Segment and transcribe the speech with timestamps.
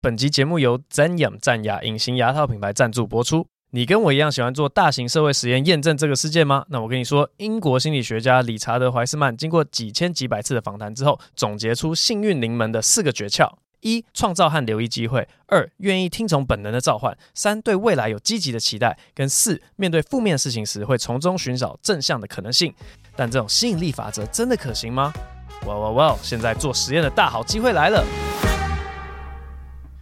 [0.00, 3.44] 本集节目由 Zenyum 战牙隐形牙套品牌赞助播出。
[3.70, 6.64] 你跟我一样喜欢做大型社会实验验证这个世界吗？
[6.68, 22.72] 那我跟你说，英国心理学家理查德怀斯曼经过几千几百次的访谈之后，总结出幸运临门的四个诀窍：一、创造和留意机会；二、愿意听从本能的召唤；三、对未来有积极的期待；跟四、面对负面事情时会从中寻找正向的可能性。
[23.16, 25.12] 但这种吸引力法则真的可行吗？
[25.66, 26.16] 哇哇哇！
[26.22, 28.04] 现在做实验的大好机会来了！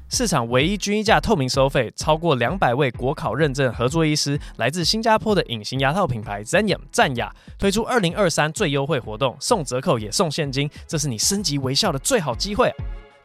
[0.09, 12.73] 市场唯一均一价透明收费，超过两百位国考认证合作医师，来自新加坡的隐形牙套品牌 Zenyum 战雅推出二零二三最优惠活动，送折扣也送现金，这是你升级微笑的最好机会。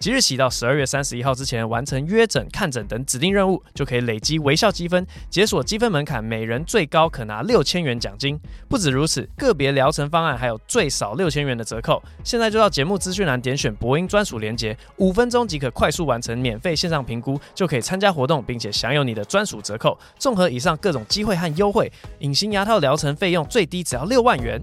[0.02, 8.36] 即日起到十二月三十一号之前完成约诊、看诊等指定任务，就可以累积微笑积分，解锁积分门槛，每人最高可拿六千元奖金。
[8.68, 12.02] 不止如此，个别疗程方案还有最少六千元的折扣。
[12.24, 19.96] 现在就到节目资讯栏点选博音专属链接，五分钟即可快速完成免费线上评估，就可以参加活动，并且享有你的专属折扣。
[20.18, 24.60] 综合以上各种机会和优惠，隐形牙套疗程费用最低只要六万元。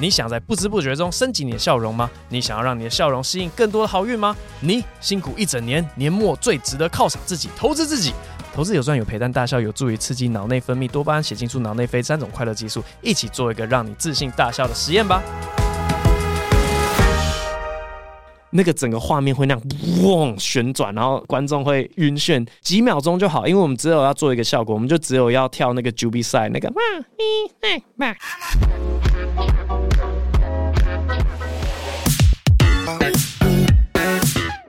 [0.00, 2.10] 你想在不知不觉中升级你的笑容吗？
[2.30, 4.34] 你想要让你的笑容吸引更多的好运吗？
[4.60, 8.14] 你辛苦一整年，年末最值得犒赏自己，投资自己。
[8.54, 15.22] 投资有赚有赔，但大笑有助于刺激脑内分泌多巴胺、血清素、脑内啡三种快乐激素，一起做一个让你自信大笑的实验吧。
[18.48, 19.62] 那个整个画面会那样
[20.02, 26.76] 嗡旋转，然后观众会晕眩，几秒钟就好，因为我们只有要做一个效果，我们就只有要跳那个 Juby Side 那个嘛
[27.18, 28.16] 咪哎嘛。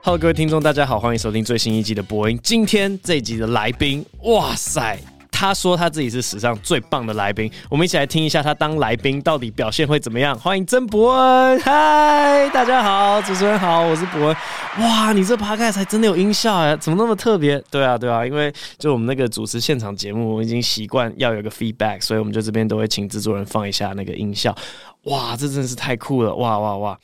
[0.04, 2.40] Hello，各位听众，大家好，欢迎收听最新一集的播音。
[2.42, 4.98] 今天这一集的来宾，哇塞，
[5.30, 7.50] 他说他自己是史上最棒的来宾。
[7.70, 10.36] 我们一起来听一下他当来宾到底表现会怎么样。
[10.40, 14.36] 欢迎曾博恩，嗨，大家好，主持人好，我是博恩。
[14.80, 16.76] 哇，你这 podcast 才真的有音效呀？
[16.78, 17.64] 怎么那么特别？
[17.70, 24.56] 对啊，对啊，因为就我们那个主持现场节目，我已经习惯要有个 feedback，所以我们就这边都会请制作人放一下那个音效。
[25.04, 26.34] 哇，这真的是太酷了！
[26.34, 27.00] 哇哇哇！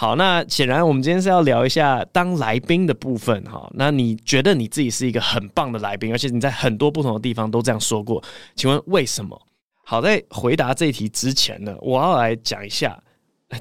[0.00, 3.70] 好，那显然我们今天是要聊一下当来宾的部分哈。
[3.74, 8.24] 那你觉得你自己是一个很棒的来宾，而且你在很多不同的地方都这样说过，
[8.56, 9.38] 请问为什么？
[9.84, 12.98] 好，在回答这一题之前呢，我要来讲一下。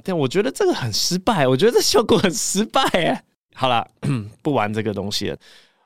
[0.01, 3.21] 但我觉得这个很失败，我觉得这效果很失败哎。
[3.53, 3.85] 好了，
[4.41, 5.38] 不玩这个东西了。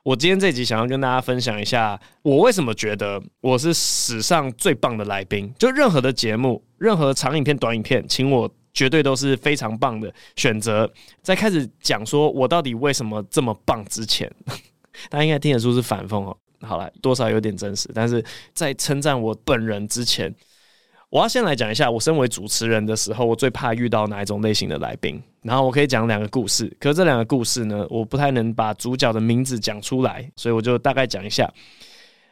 [0.04, 5.52] 我今天这集想要跟大家分享一下，我为什么觉得我是史上最棒的来宾。
[5.58, 8.48] 就任何的节目，任何长影片、短影片，请我。
[8.74, 10.90] 绝对都是非常棒的选择。
[11.22, 14.30] 在开始讲说我到底为什么这么棒之前，
[15.08, 16.36] 大家应该听得出是反讽哦。
[16.60, 17.90] 好了，多少有点真实。
[17.94, 20.34] 但是在称赞我本人之前，
[21.10, 25.22] 我要先来讲一下，我身为主持人的时候，我最怕遇到哪一种类型的来宾。
[25.42, 31.52] 然后我可以讲两个故事，可是这两个故事呢，我不太能把主角的名字讲出来，所以我就大概讲一下。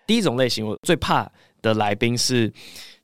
[0.07, 2.51] 第一种类型，我最怕的来宾是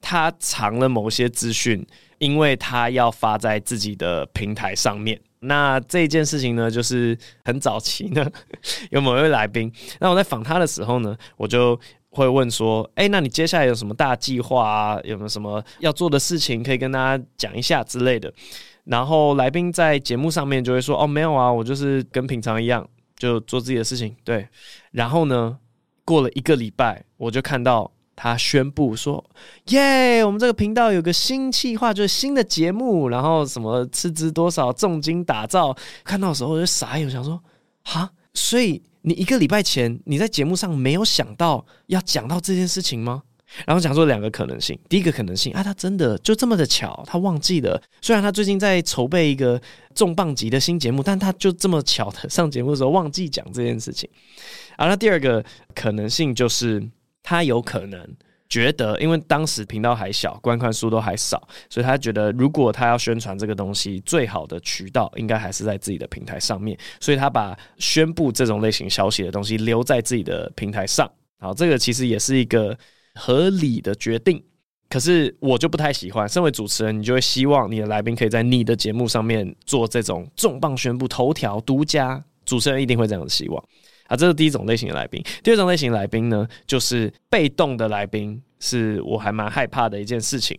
[0.00, 1.87] 他藏了某些资讯。
[2.18, 8.28] 因为他要发在自己的平台上面，那这件事情呢，就是很早期呢，
[8.90, 11.78] 有某一位来宾，那我在访他的时候呢，我就
[12.10, 15.00] 会问说，哎，那你接下来有什么大计划啊？
[15.04, 18.32] 有没有什么要做的事情可以跟大家讲一下之类的？
[18.84, 24.16] 然后来宾在节目上面就会说，哦，没有啊，我就是跟平常一样，就做自己的事情。
[24.24, 24.48] 对，
[24.90, 25.58] 然后呢，
[26.04, 27.92] 过了一个礼拜，我就看到。
[28.20, 29.24] 他宣布说
[29.70, 37.40] ：“耶，我们这个频道有个新企划，就是新的节目，然后什么斥资多少，重金打造。”看到的时候我就傻眼，我想说
[37.84, 43.22] ：“哈，所以你一个礼拜前你在节目上没有想到要讲到这件事情吗？”
[43.64, 47.80] 然后讲说两个可能性，第一个可能性啊，他真的就这么的巧，他忘记了。
[48.02, 49.62] 虽然他最近在筹备一个
[49.94, 54.10] 重磅级的新节目，但他就这么巧的上节目的时候忘记讲这件事情。
[54.76, 56.82] 啊，那第二个可能性就是。
[57.28, 58.16] 他有可能
[58.49, 71.07] 觉得，因为当时频道还小，观看数都还少，所以他觉得，如果他要宣传这个东西，最好的渠道应该还是在自己的平台上面，所以他把宣布这种类型消息的东西留在自己的平台上。
[71.39, 72.75] 好，这个其实也是一个
[73.15, 74.42] 合理的决定。
[74.89, 83.63] 可是我就不太喜欢，身为主持人，你就会希望你的来宾可以在你的节目上面做这种重磅宣布、头条独家，主持人一定会这样的希望。
[84.09, 85.22] 啊，这是第一种类型的来宾。
[85.45, 90.59] 第二种类型的来宾呢，就是被动的来宾，是我还蛮害怕的一件事情。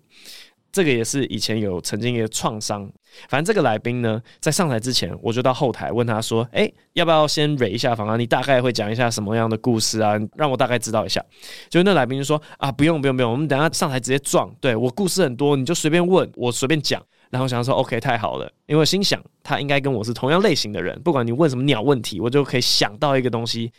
[0.72, 2.88] 这个也是以前有曾经一个创伤。
[3.28, 8.16] 反正这个来宾呢，在上台之前，我就到后台问他说：“诶，要不要先蕊一下房啊？
[8.16, 10.14] 你大概会讲一下什么样的故事啊？
[10.36, 11.20] 让我大概知道一下。”
[11.72, 14.56] 就那来宾就说：“啊，不用不用不用，我们等下上台直接撞。
[14.62, 23.72] 对，我故事很多，你就随便问，我随便讲。”然后想说 OK 太好了，因为心想他应该跟我是同样类型的人，不管你问什么鸟问题，我就可以想到一个东西，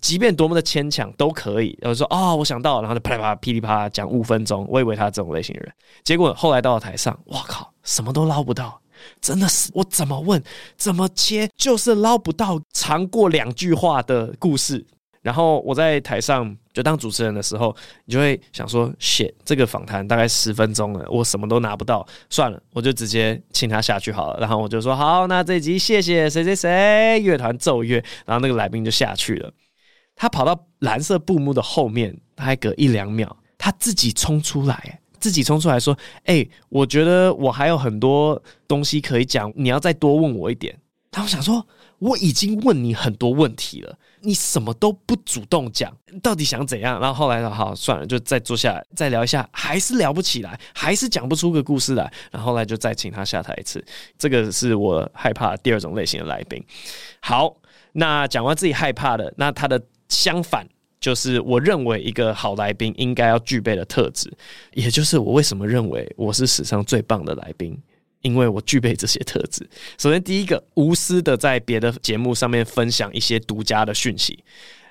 [0.00, 1.76] 即便多么的牵强都可以。
[1.80, 4.66] 然后说哦，我想到了，然后就啪啦啪啦噼里啪啦讲五分钟。
[4.68, 5.72] 我以为他这种类型的人，
[6.04, 8.80] 结果后来到了台上，哇靠，什么都捞不到，
[9.20, 10.42] 真的是我怎么问
[10.76, 14.86] 怎么切，就是捞不到长过两句话的故事。
[15.28, 17.76] 然后我在台上就当主持人的时候，
[18.06, 24.40] 你就会想说，shit，这个访谈大概十分钟了，我什么都拿不到，算了，我就直接请他下去好了。
[24.40, 29.52] 然后我就说，好，那这一集谢谢谁谁谁，乐团奏乐，然后那个来宾就下去了。
[30.16, 35.94] 他跑到蓝色布幕的后面，他还隔一两秒，他自己冲出来，自己冲出来说，
[36.24, 40.74] 哎，我觉得我还有很多东西可以讲，你要再多问我一点。
[41.10, 41.66] 他我想说，
[41.98, 43.98] 我已经问你很多问题了。
[44.20, 47.00] 你什么都不主动讲，到底想怎样？
[47.00, 52.12] 然后后来说好算了，就再坐下来再聊一下，还是聊不起来，还是讲不出个故事来。
[52.32, 53.82] 然后来就再请他下台一次。
[54.18, 56.62] 这个是我害怕第二种类型的来宾。
[57.20, 57.56] 好，
[57.92, 60.66] 那讲完自己害怕的，那他的相反
[61.00, 64.30] 就是我认为一个好来宾应该要具备的特质，
[64.72, 67.80] 也就是我为什么认为我是史上最棒的来宾。
[68.22, 69.68] 因为我具备这些特质。
[69.98, 74.42] 首先，第一个，无私的在别的节目上面分享一些独家的讯息，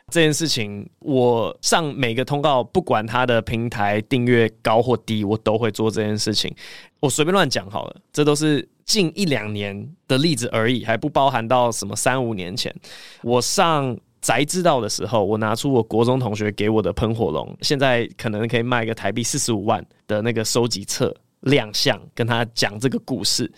[0.10, 6.54] 这件事情，我上每个通告，不管他的平台订阅高或低，我都会做这件事情。
[7.00, 12.74] 我随便乱讲好了，这都是近一两年的例子而已，还不包含到什么三五年前。
[13.22, 21.14] 我上宅知道的时候，我拿出我国中同学给我的喷火龙，现在可能可以卖个台币四十五万的那个收集册。
[21.42, 23.52] 亮相，跟他讲这个故事。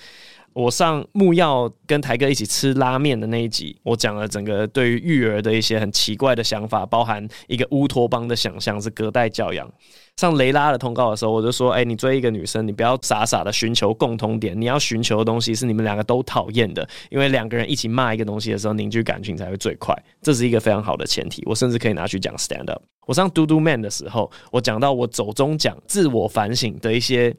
[0.51, 9.71] 我上木曜跟台哥一起吃拉面的那一集，我讲了整个对于育儿的一些很奇怪的想法，包含一个乌托邦的想象是隔代教养。
[10.17, 19.95] 上雷拉的通告的时候，我就说：“哎，你追一个女生，你不要傻傻的寻求共通点，你要寻求的东西是你们两个都讨厌的，因为两个人一起骂一个东西的时候，凝聚感情才会最快。
[20.21, 22.81] 这是一个非常好的前提，我甚至可以拿去讲 stand up。
[23.09, 27.35] 我上嘟嘟 man 的时候，我讲到我走中奖自我反省的一些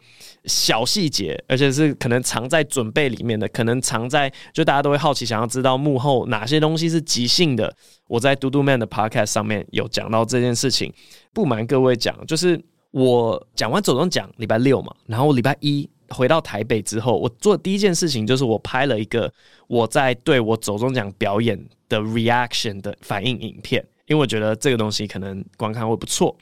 [0.46, 7.72] 小细节，而且是可能藏在准备里面的，可能藏在就大家都会好奇想要知道幕后哪些东西是即兴的。
[8.08, 10.92] 我在嘟嘟 man 的 podcast 上面有讲到这件事情。
[11.32, 12.60] 不瞒各位讲，就是。
[12.92, 19.32] 我讲完走中奖，礼拜六嘛，然后礼拜一回到台北之后，我做第一件事情就是我拍了一个
[19.68, 21.56] 我在对我走中奖表演
[21.88, 26.36] 的 reaction 的反应影片，因为我觉得这个东西可能观看会不错。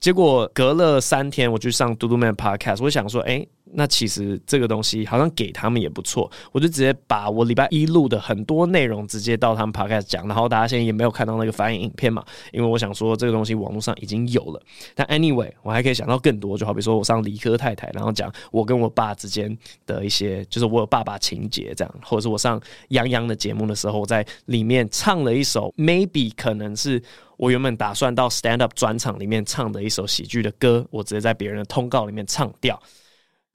[0.00, 3.46] 结果隔了三天，我去上嘟嘟 man podcast，我想说，哎。
[3.72, 14.60] 那其实这个东西好像给他们也不错，我就直接把我礼拜一录的很多内容直接到他们 podcast 讲，然后大家现在也没有看到那个反应影片嘛，因为我想说这个东西网络上已经有了。
[14.94, 19.56] 但 anyway，我还可以想到更多，就好比说我上理科太太，然后讲我跟我爸之间
[19.86, 27.00] 的一些，就是我有爸爸情节这样，或者是我上杨洋的节目的时候，在里面唱了一首 maybe 可能是
[27.36, 32.80] 我原本打算到 stand up 专场里面唱的一首喜剧的歌，我直接在别人的通告里面唱掉。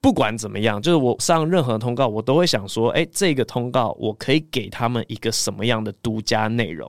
[0.06, 6.88] 不管怎么样，就是我上任何通告，我都会想说，哎，这个通告我可以给他们一个什么样的独家内容？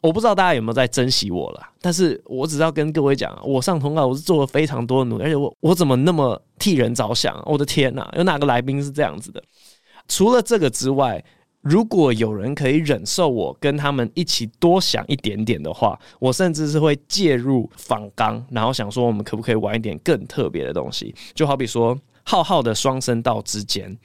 [0.00, 7.38] 我不知道大家有没有在珍惜我了，但是我只要跟各位讲，我上通告我是做了非常多的努力，而且我我怎么那么替人着想？
[7.44, 9.44] 我的天哪，有哪个来宾是这样子的？
[10.08, 11.22] 除了这个之外，
[11.60, 21.94] 如果有人可以忍受我跟他们一起多想一点点的话，我甚至是会介入访纲，然后想说我们可不可以玩一点更特别的东西，就好比说。
[22.24, 23.96] 浩浩的双声道之间，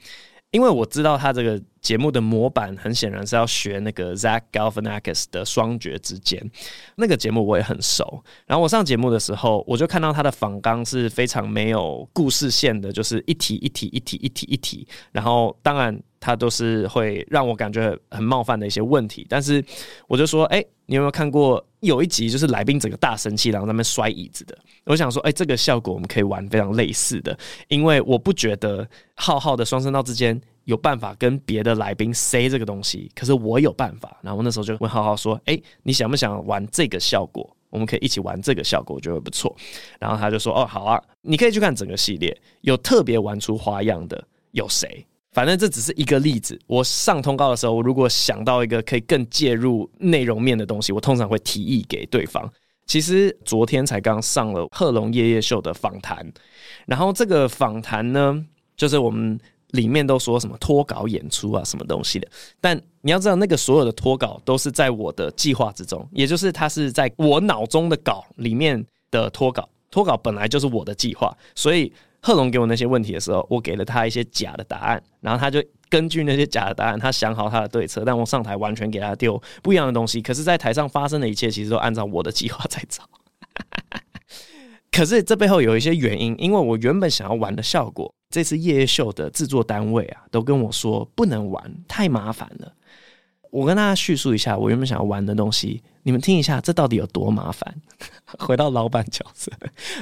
[0.50, 6.50] 因为我知道他这个节目的模板很显然是要学那个 Zach Galifianakis 的双绝之间，
[6.96, 8.22] 那个节目我也很熟。
[8.46, 14.86] 然后我上节目的时候，我就看到他的访纲是非常没有故事线的，就是一题一题一题一题一题。
[15.12, 19.64] 然后当然他都是会让我感觉很冒犯的一些问题，但是
[20.06, 21.64] 我就说，哎，你有没有看过？
[21.80, 24.54] 有一集就是来宾整个大生气，然后在那边摔椅子的。
[24.84, 27.34] 我想说，哎、这个效果我们可以玩非常类似的，
[27.68, 34.16] 因为我不觉得浩浩的双声道之间有办法跟别的来宾 say 这个东西，可是我有办法。
[34.22, 37.48] 然后那时候就问浩浩说，哎、你想不想玩这个效果？
[37.70, 39.54] 我们可以一起玩这个效果，我觉得不错。
[40.00, 45.06] 然后他就说，哦，好啊，你可以去看整个系列，有特别玩出花样的有谁？
[45.32, 46.58] 反正这只是一个例子。
[46.66, 52.50] 我上通告的时候，我如果想到一个可以更介入内容面的东西，我通常会提议给对方。
[52.86, 56.28] 其实昨天才刚上了贺龙夜夜秀的访谈，
[56.86, 58.44] 然后这个访谈呢，
[58.76, 59.38] 就是我们
[59.72, 62.28] 里面都说什么脱稿演出啊，什么东西的。
[62.60, 69.68] 但你要知道，那个所有的脱稿都是在我的计划之中，也就是它是在我脑中的稿里面的脱稿。
[69.90, 71.92] 脱稿本来就是我的计划，所以。
[72.22, 75.58] 贺龙给我那些问题的时候，我给了他一些假的答案，然后他就
[75.88, 78.02] 根据那些假的答案，他想好他的对策。
[78.04, 83.02] 但我上台完全给他丢不一样的东西，可是，在台上发生的一切，其实都按照我的计划在走。
[84.92, 92.72] 可是这背后有一些原因，因为我原本想要玩的效果，这次夜夜秀的制作单位啊，都跟我说不能玩，太麻烦了。
[93.50, 97.74] 我跟大家叙述一下我原本想要玩的东西，你们听一下，这到底有多麻烦？
[98.38, 99.50] 回到老板角色，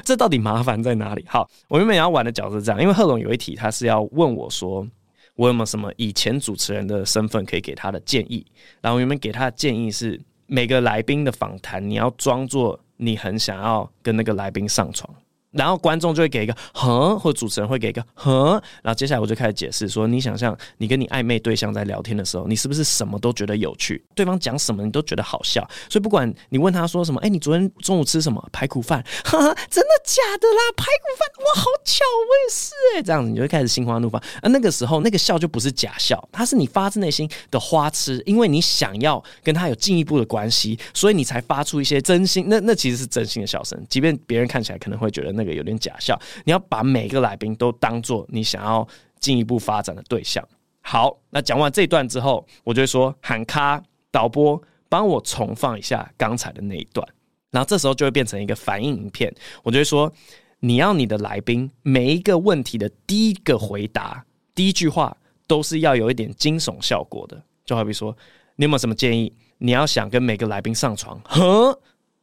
[0.04, 1.24] 这到底麻烦在哪里？
[1.26, 4.86] 好，我原本要玩的角色这样，因为贺龙有一题，他是要问我说，
[5.34, 8.44] 我有没有什么以前主持人的身份可以给他的建议？
[8.82, 15.08] 然后原本给他的建议是，每个来宾的访谈，你要装作你很想要跟那个来宾上床。
[15.50, 18.52] 然后观众就会给一个哼，或主持人会给一个哼，
[18.82, 24.04] 然后接下来我就开始解释说，你想象你跟你暧昧对象在聊天的时候，你是不是什么都觉得有趣？
[24.14, 28.46] 对方讲什么你都觉得好笑，所以不管你问他说什么，哎，你昨天中午吃什么？
[28.52, 29.02] 排骨饭？
[29.24, 30.60] 哈哈，真的假的啦？
[30.76, 31.28] 排骨饭？
[31.46, 34.22] 哇，好巧，我也是哎，这样子你就会开始心花怒放。
[34.42, 42.44] 而那个时候那个笑就不是假笑，它是你发自内心的花痴，因为你想要跟他有进一步的关系，所以你才发出一些真心。
[42.48, 45.37] 那那其实是真心的笑声，即便别人看起来可能会觉得。
[45.38, 48.86] 那个有点假笑，你要把每个来宾都当做你想要
[49.20, 50.46] 进一步发展的对象。
[50.82, 57.06] 好，那讲完这段之后，我就会说喊卡导播，帮我重放一下刚才的那一段。
[57.50, 60.12] 然后这时候就会变成一个反应影片，我就会说
[60.60, 65.16] 你要你的来宾每一个问题的第一个回答，第一句话
[65.46, 67.42] 都是要有一点惊悚效果的。
[67.64, 68.16] 就好比说，
[68.56, 69.32] 你有没有什么建议？
[69.58, 71.20] 你要想跟每个来宾上床？
[71.24, 71.78] 呵，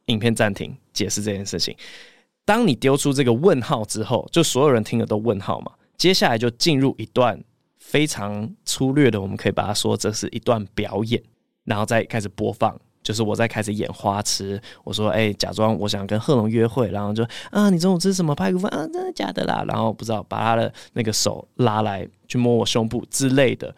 [0.06, 1.76] 影片暂停，解释这件事情。
[2.46, 5.72] 当你丢出这个问号之后，就所有人听了都问号嘛。
[5.98, 7.42] 接下来就进入一段
[7.78, 11.20] 非常粗略的，我们可以把它说这是一段表演，
[11.64, 14.60] 然后再开始播放，就是我在开始演花痴。
[14.84, 18.86] 我说：“哎、假装我想跟贺龙约会，然后就啊，你中午吃什么排骨饭啊？
[18.92, 23.74] 真的假的啦？”然后不知道把他的那个手拉来去摸我胸部之类的。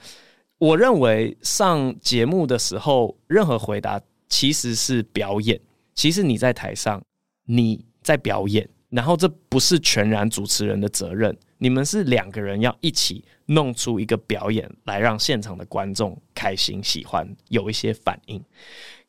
[0.58, 3.98] 我认为上节目的时候，任何回答
[4.28, 5.58] 其实是表演。
[5.94, 7.00] 其实你在台上，
[7.46, 7.87] 你。
[8.08, 18.42] 在表演，然后这不是全然主持人的责任，你们是两个人要一起弄出一个表演来，让现场的观众开心、喜欢，有一些反应。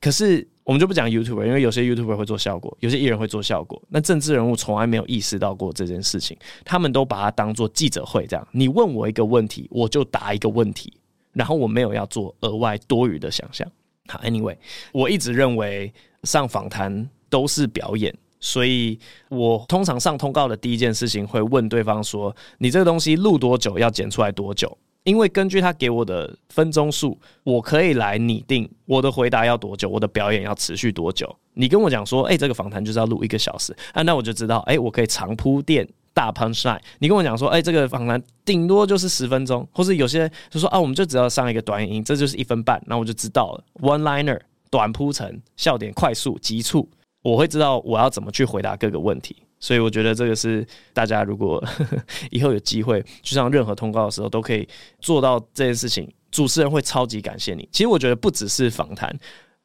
[0.02, 3.82] 可是我们就不讲 YouTuber，因为有些 YouTuber 会做效果，有些艺人会做效果。
[3.88, 8.46] 那政治人物从来没有意识到过这件事情，他们都把它当做记者会这样。
[8.52, 10.92] 你问我一个问题，我就答一个问题，
[11.32, 13.66] 然后我没有要做额外多余的想象。
[14.10, 14.58] 好，Anyway，
[14.92, 18.14] 我一直认为上访谈都是表演。
[18.40, 18.98] 所以
[19.30, 23.78] 我通常上通告的第一件事情会问对方说：“你这个东西录多久？
[23.78, 31.34] 要剪出来多久？”因为根据他给我的分钟数，我可以来拟定我的回答要多久，我的表演要持续多久。
[31.54, 36.80] 你跟我讲说：“哎，这个访谈就是要录一个小时啊。”那我就知道，哎，我可以长铺垫大 punchline。
[37.00, 46.88] 你跟我讲说：“哎，这个访谈顶多就是十分钟，或是有些就说啊，我们就只要上一个短音，这就是一分半。”那我就知道了，one liner 短铺陈，笑点快速急促。
[47.30, 51.98] 我会知道我要怎么去回答各个问题，所以我觉得这个是大家如果呵 呵
[52.32, 54.68] 以后有机会去上任何通告的时候，都可以
[55.00, 56.12] 做到这件事情。
[56.32, 57.68] 主持人会超级感谢你。
[57.72, 59.16] 其实我觉得不只是访谈，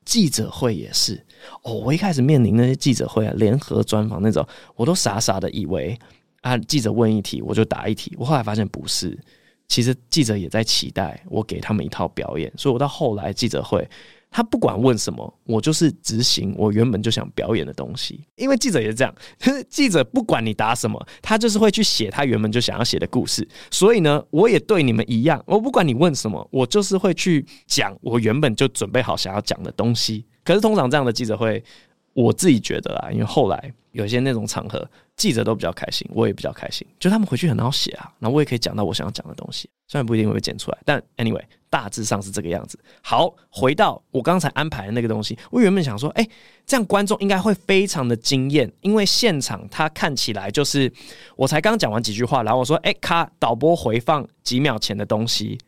[0.04, 1.14] 记者会也是。
[1.62, 5.99] 哦，我一开始面临那些记者会啊，联合专访那种，我都傻傻的以为
[6.40, 8.14] 啊，记者问一题我就答一题。
[8.18, 9.18] 我后来发现不是，
[9.68, 12.50] 其实记者也在期待我给他们一套表演。
[12.56, 13.88] 所以我到后来记者会。
[14.37, 18.26] 他不管问什么，我就是执行我原本就想表演的东西。
[18.35, 19.14] 因为记者也是这样，
[19.71, 23.47] 记者不管你答什么，他就是会去写他原本就想要写的故事。
[23.71, 30.26] 所以呢，我也对你们一样，我不管你问什么，我就是会去讲我原本就准备好想要讲的东西。
[30.43, 31.62] 可是通常这样的记者会，
[32.14, 41.42] 我自己觉得啦，因为后来有些那种场合，记者都比较开心，我也比较开心，就他们回去很好写啊，然后我也可以讲到我想要讲的东西，虽然不一定会被剪出来，但 anyway。
[41.71, 42.78] 大致上是这个样子。
[43.02, 46.25] 好，回到我刚才安排的那个东西，我原本想说，哎，
[46.64, 50.88] 这样观众应该会非常的惊艳，因为现场他看起来就是
[51.35, 55.59] 我才刚讲完几句话，然后我说，哎，咔，导播回放几秒前的东西，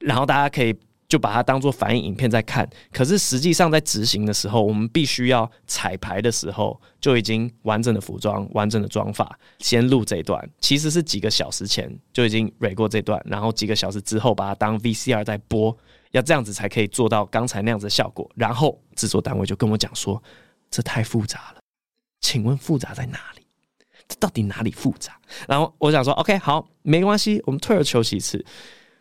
[0.00, 0.76] 然后大家可以。
[1.06, 15.76] 就把它当做反应影片在看，可是实际上在执行的时候，我们必须要彩排的时候就已经完整的服装、完整的妆发，先录这一段，其实是几个小时前就已经 r e 过这段，然后几个小时之后把它当 VCR 在播，
[16.12, 18.28] 要这样子才可以做到刚才那样子的效果。
[18.34, 20.20] 然后制作单位就跟我讲说，
[20.70, 21.60] 这太复杂了，
[22.22, 23.42] 请问复杂在哪里？
[24.08, 25.20] 这到底哪里复杂？
[25.46, 28.42] 然后我想说，OK，好，没关系，我们退而求其次，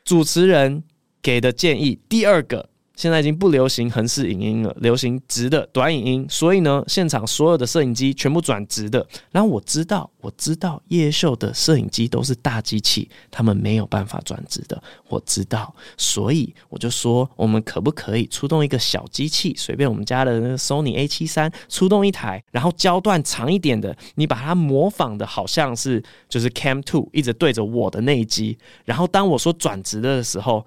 [0.04, 0.84] 主持人。
[1.24, 6.28] 给的建议，第二个现在已经不流行横式影音了，流行直的短影音。
[6.30, 9.04] 所以呢，现场所有的摄影机全部转直的。
[9.32, 14.80] 然后我知道，我知道叶秀的摄影机都是大机器，他们没有办法转直的。
[15.08, 30.64] 我知道，所以我就说，我们可不可以出动一个小机器，随便我们家的那个 Sony A 七三出动一台，然后焦段长一点的，你把它模仿的好像是就是 Cam Two 一直对着我的那一机，然后当我说转直的时候。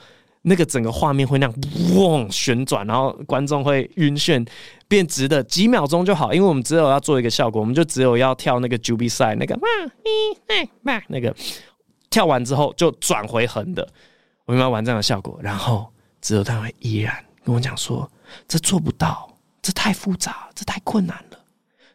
[0.48, 1.54] 那个整个画面会那样
[1.96, 4.46] 嗡旋转，然后观众会晕眩，
[4.86, 9.62] 变直的几秒钟就好，因为我们只有要做一个效果，我们就只有要跳那个 Juby Side 那个嘛
[10.04, 10.10] 咪
[10.46, 11.34] 哎嘛那个
[12.08, 13.88] 跳完之后就转回横的，
[14.44, 17.12] 我们要玩这样的效果，然后只有他会依然
[17.44, 18.08] 跟我讲说，
[18.46, 19.28] 这做不到，
[19.60, 21.38] 这太复杂，这太困难了，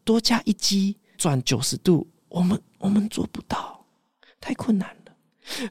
[0.04, 3.86] 多加一击转九十度，我们我们做不到，
[4.42, 5.14] 太困难了，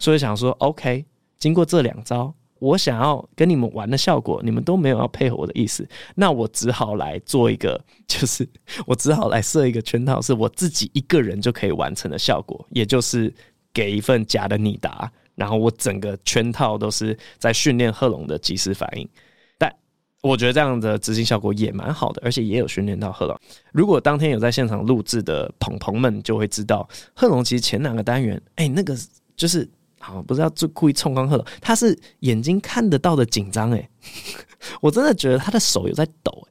[0.00, 1.04] 所以想说 OK，
[1.38, 2.34] 经过这两招。
[2.60, 8.46] 我想要跟你们玩的效果，你们都没有要配合我的意思，那我只好来做一个， 就是
[8.86, 13.34] 我只好来设一个圈套，是我自己一个人就可以完成的效果，也就是
[13.72, 19.08] 给一份假的你答，然后我整个圈套都是在训练贺龙的即时反应。
[19.56, 19.74] 但
[20.22, 23.34] 我觉得这样的执行效果也蛮好的，而且也有训练到贺龙。
[23.72, 28.94] 如果当天有在现场录制的朋朋们就会知道，贺龙其实前两个单元，哎、那个
[29.34, 29.66] 就是。
[30.02, 33.88] 好，不是要就故意冲光贺龙，他是眼睛看得到的紧张诶，
[34.80, 36.48] 我真的觉得他的手有在抖。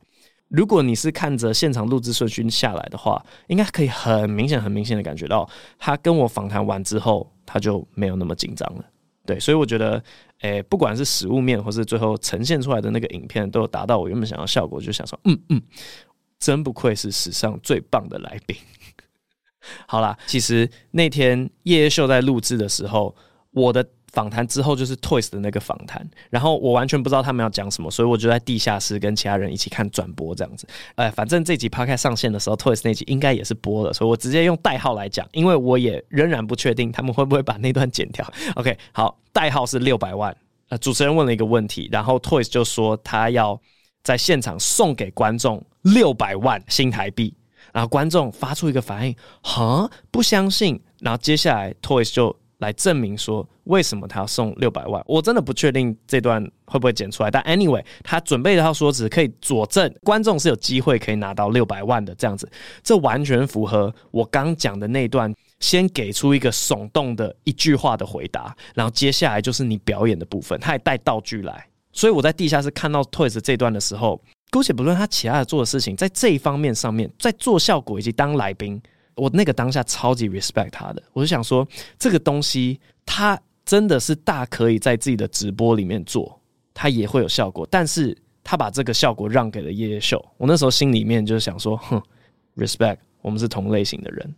[0.50, 8.86] 如果你是看着现场录制顺序下来的话，应该可以很明显、很明显的感觉到，他跟我访谈完之后，他就没有那么紧张了。
[9.26, 10.04] 对，所以我觉得，
[10.42, 15.62] 诶、不管是实物面，或是最后呈现出来的那个影片，都有达到我原本想要效果，就想说，嗯嗯，
[16.40, 18.58] 真不愧是史上最棒的来宾。
[19.86, 23.16] 好啦，其实那天夜夜秀在录制的时候。
[23.52, 30.68] 我的访谈之后就是 Toys 的那个访谈，然后我完全不知道他们要讲什么，所以我就在地下室跟其他人一起看转播这样子。
[30.96, 38.26] 哎，反正这集 p o c a s t 上线的时候，Toys 那集应该也是播了，所以我直接用代号来讲，因为我也仍然不确定他们会不会把那段剪掉。
[38.56, 40.36] OK，好，代号是六百万。
[40.70, 43.60] 呃，主持人问了一个问题，然后 Toys 就说他要
[44.04, 47.34] 在现场送给观众六百万新台币，
[47.74, 50.80] 然后观众发出一个反应，哈，不相信。
[51.00, 52.39] 然后接下来 Toys 就。
[52.60, 57.32] 来证明说为什么他要送六百万，我真的不确定这段会不会剪出来。
[57.32, 62.50] 但 anyway，他准备的套说辞可以佐证观众是有机会可以拿到六百万的这样子，
[62.84, 71.66] 这完全符合我刚讲的那段，先给出一个耸动的一句话的回答，然后接下来就是你表演的部分，他还带道具来。
[71.92, 78.82] 所以我在地下室看到 Toys 这段的时候，姑且不论他其他的做的事情，在这一方面上面，在做效果以及当来宾。
[79.20, 86.42] 我那个当下超级 respect 他的，我就想说，这个东西他真的是大可以在自己的直播里面做，
[86.74, 87.68] 他也会有效果。
[87.70, 92.02] 但是他把这个效果让给了夜夜秀，我那时候心里面就是想说，哼
[92.56, 94.36] ，respect，我们是同类型的人。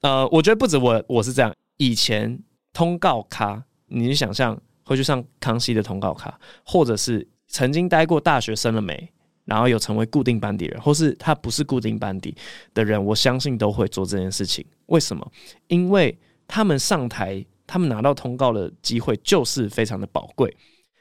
[0.00, 1.54] 呃，我觉得不止我，我是这样。
[1.76, 2.38] 以前
[2.72, 9.08] 通告咖，你想象会去上康熙的通告咖，或者是曾经待过大学生了没？
[9.44, 12.34] 然后有成为固定班底人，或是他不是固定班底
[12.72, 14.64] 的人，我相信都会做这件事情。
[14.86, 15.32] 为什么？
[15.68, 20.56] 因为他们上台，他们拿到通告的机会就是非常的宝贵。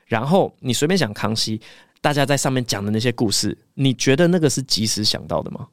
[0.06, 1.60] 然后你随便想康熙，
[2.02, 5.68] 大家在上面讲的那些故事，你觉得那个是即时想到的吗？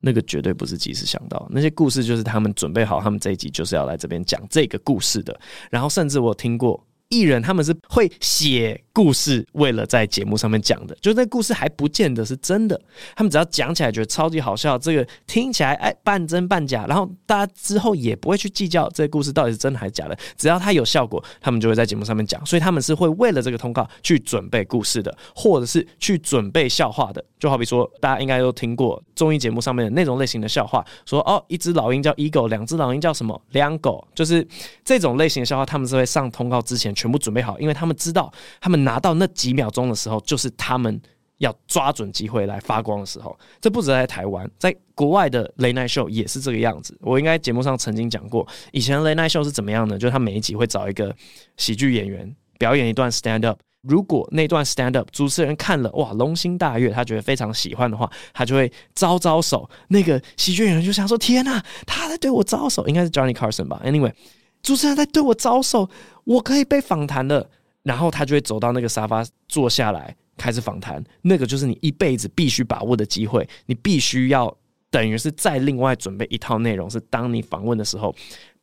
[0.00, 5.38] 那个绝对不是即时想到，那些故事就是他们准备好，他们这一集就是要来这边讲这个故事的。
[5.70, 6.84] 然后甚至我听过。
[7.12, 12.80] 艺人他们是会写故事，为了在节目上面讲的，就那故事还不见得是真的。
[13.14, 22.44] 他们只要讲起来觉得超级好笑，这个听起来哎半真半假，然后大家之后也不会去计较这个故事到底是真的还是假的，只要它有效果，他们就会在节目上面讲。
[22.46, 27.22] 所以他们是会为了这个通告去准备故事的，或者是去准备笑话的。
[27.38, 33.40] 就好比说，大家应该都听过综艺节目上面的那种类型的笑话，说哦，一只老鹰叫 Eagle，两只老鹰叫什么？
[33.50, 34.46] 两狗，就是
[34.84, 41.00] 这种类型的笑话，他们是会上通告之前去全部准备好，因为他们知道，他们拿到那几秒钟的时候，就是他们
[41.38, 43.36] 要抓准机会来发光的时候。
[43.60, 46.96] 这不止在台湾，在国外的 lanei Show 也是这个样子。
[47.00, 49.98] 我应该节目上曾经讲过，以前 lanei Show 是怎么样呢？
[49.98, 51.12] 就是他每一集会找一个
[51.56, 53.58] 喜剧演员表演一段 Stand Up。
[53.82, 59.68] 如果那段 stand up 主持人看了哇龙心大悦，他觉得非常喜欢的话，他就会招招手。
[59.88, 64.12] 那个喜剧演员就想说：“天哪，他在对我招手，应该是 Johnny Carson 吧？”Anyway，
[64.62, 65.88] 主持人在对我招手，
[66.24, 67.50] 我可以被访谈了。
[67.82, 71.02] 然后他就会走到那个沙发坐下来开始访谈。
[71.22, 74.56] 那个就是你一辈子必须把握的机会，你必须要
[74.88, 78.14] 等于是再另外准备一套内容，是当你访问的时候，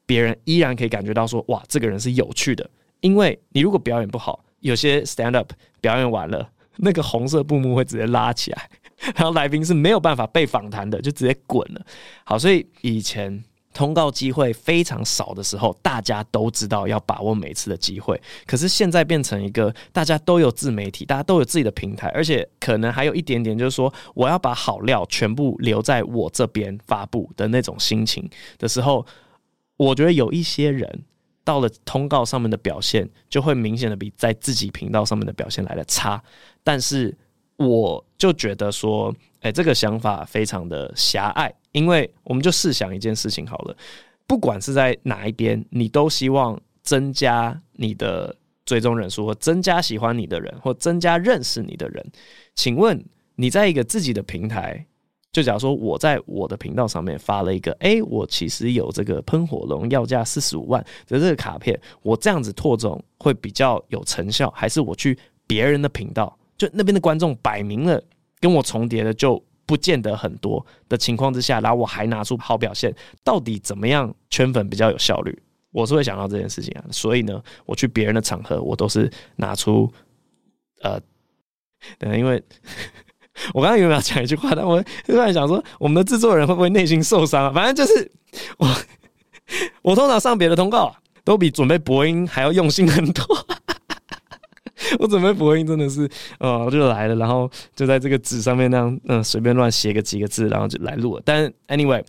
[0.06, 2.70] 别人依然可以感觉到说：“哇，这个人是有趣的。”
[3.02, 4.44] 因为你如果表演不好。
[4.62, 8.70] 有些 stand up 表演完了，那个红色布幕会直接拉起来，
[9.16, 11.86] 然后来宾是没有办法被访谈的，就直接滚了。
[12.26, 13.44] 好，所以以前。
[13.80, 18.22] 通告机会非常少的时候，大家都知道要把握每次的机会。
[18.46, 29.06] 可是现在变成一个大家都有自媒体，大家都有自己的平台，而且可能还有一点点就是说，我要把好料全部留在我这边发布的那种心情的时候，
[29.78, 31.06] 我觉得有一些人
[31.46, 36.22] 到了通告上面的表现，就会明显的比在自己频道上面的表现来的差。
[36.66, 37.18] 但是
[37.60, 41.54] 我就觉得说，哎，这个想法非常的狭隘。
[41.72, 43.78] 因为我们就试想一件事情好了，
[44.26, 52.04] 不管是在哪一边，你都希望增加你的追踪人数，或增加喜欢你的人，或增加认识你的人。
[52.56, 53.00] 请问
[53.36, 54.84] 你在一个自己的平台，
[55.32, 68.00] 就假如说我在我的频道上面发了一个，哎，我其实有这个喷火龙要价四十五万的这个卡片，我这样子拓种会比较有成效，还是我去别人的频道，就那边的观众摆明了
[68.40, 69.44] 跟我重叠的就？
[69.70, 72.92] 不见得很多的情况之下，然后我还拿出好表现，
[73.24, 75.44] 到底怎么样圈粉比较有效率？
[75.70, 76.84] 我是会想到这件事情啊。
[76.90, 79.88] 所以呢，我去别人的场合，我都是拿出
[80.82, 81.00] 呃，
[82.18, 82.44] 因为
[83.54, 84.56] 我刚刚有没有讲一句话？
[84.56, 87.52] 但我突然想说，我们的制作人会不会内心受伤啊？
[87.54, 88.12] 反正就是
[88.58, 88.68] 我，
[89.84, 93.24] 我通常上别的通告啊，都比准备播音还要用心很多。
[95.00, 101.22] 我准备播音真的是，呃，我就来了，然后就在这个纸上面那样，嗯，随便乱写个几个字，然后就来录了。
[101.26, 102.04] 但 anyway，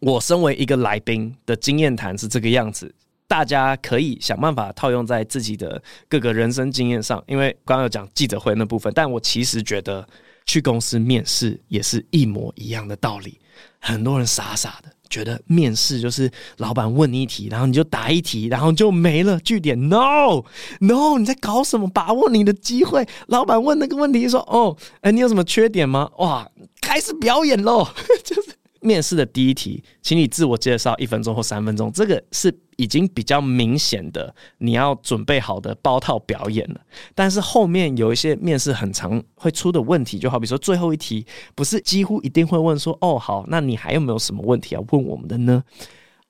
[0.00, 2.92] 我身为一个来宾的经验谈是这个样子，
[3.28, 7.22] 大家可以想办法套用在自己的各个人生经验上。
[7.26, 10.06] 因为刚刚有讲记者会那部分，但我其实觉得
[10.44, 13.38] 去公司面试也是一模一样的道理。
[13.78, 14.90] 很多人傻傻的。
[15.08, 19.88] 觉得面试就是老板问你一题，然后你就答一题，然后就没了据点。
[19.88, 20.42] No
[20.80, 21.88] No，你在搞什么？
[21.88, 23.06] 把握你的机会。
[23.28, 26.48] 老板问那个问题说：“哦，哎，你有什么缺点吗？”哇，
[26.80, 27.86] 开始表演喽，
[28.24, 28.55] 就是。
[28.86, 36.80] 面试的第一题，请你自我介绍一分钟或三分钟，这个是已经比较明显的你要准备好的包套表演了。
[37.12, 45.64] 但是后面有一些面试很常会出的问题，就好比说最后一题，不是几乎一定会问说：“哦，好，那你还有没有什么问题要问我们的呢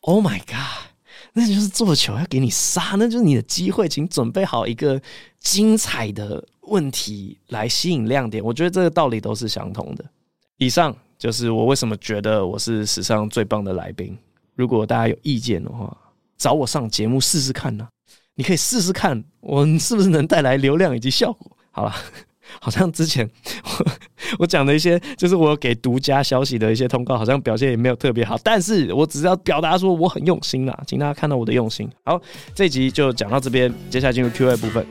[0.01, 0.95] ？”Oh my god，
[1.35, 4.99] 那就是做球要给你杀，那就是你的机会，请准备好一个
[5.39, 8.43] 精彩的问题来吸引亮点。
[8.43, 10.03] 我觉得这个道理都是相同的。
[10.57, 10.97] 以上。
[11.19, 14.17] 就是我为什么觉得我是史上最棒的来宾？
[14.55, 15.97] 如果大家有意见的话，
[16.37, 17.89] 找我上节目试试看呢、啊。
[18.35, 21.51] 你可以试试看，我是不是能带来流量以及效果？
[21.71, 21.95] 好了，
[22.61, 23.29] 好像之前
[23.65, 23.87] 我
[24.41, 28.39] 我讲的一些，就是我给独家消息的一些通告，好像表现也没有特别好。
[28.45, 31.91] 但是我只是要表达说我很用心啦，请大家看到我的用心。
[32.05, 32.21] 好，
[32.55, 34.87] 这集就讲到这边，接下来进入 Q&A 部分。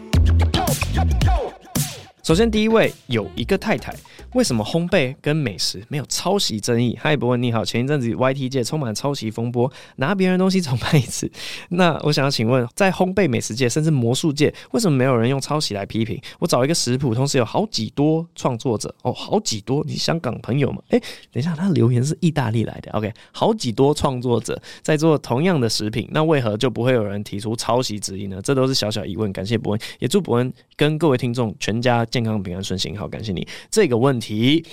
[2.24, 3.96] 首先，第一位有一个太太。
[4.36, 6.98] 为什么烘焙跟美食没有抄袭争议？
[7.02, 11.32] 嗨，博文你好，前一阵子 YT 界充满抄袭风波，拿别人东西重拍一次。
[11.72, 16.22] 那我想要请问，在烘焙美食界甚至魔术界，为什么没有人用抄袭来批评？
[16.38, 20.82] 我找一个食谱，同时有好几多创作者哦，好几多，你香港朋友吗？
[20.90, 21.00] 诶，
[21.32, 22.92] 等一下，他留言是意大利来的。
[22.92, 28.42] OK，好几多创作者在做同样的食品，那为何就不会有人提出抄袭之意呢？
[28.42, 29.32] 这都是小小疑问。
[29.32, 33.00] 感谢博文，也祝博文跟各位听众全家健康平安顺心。
[33.00, 34.25] 好，感谢你这个问题。
[34.26, 34.66] 题，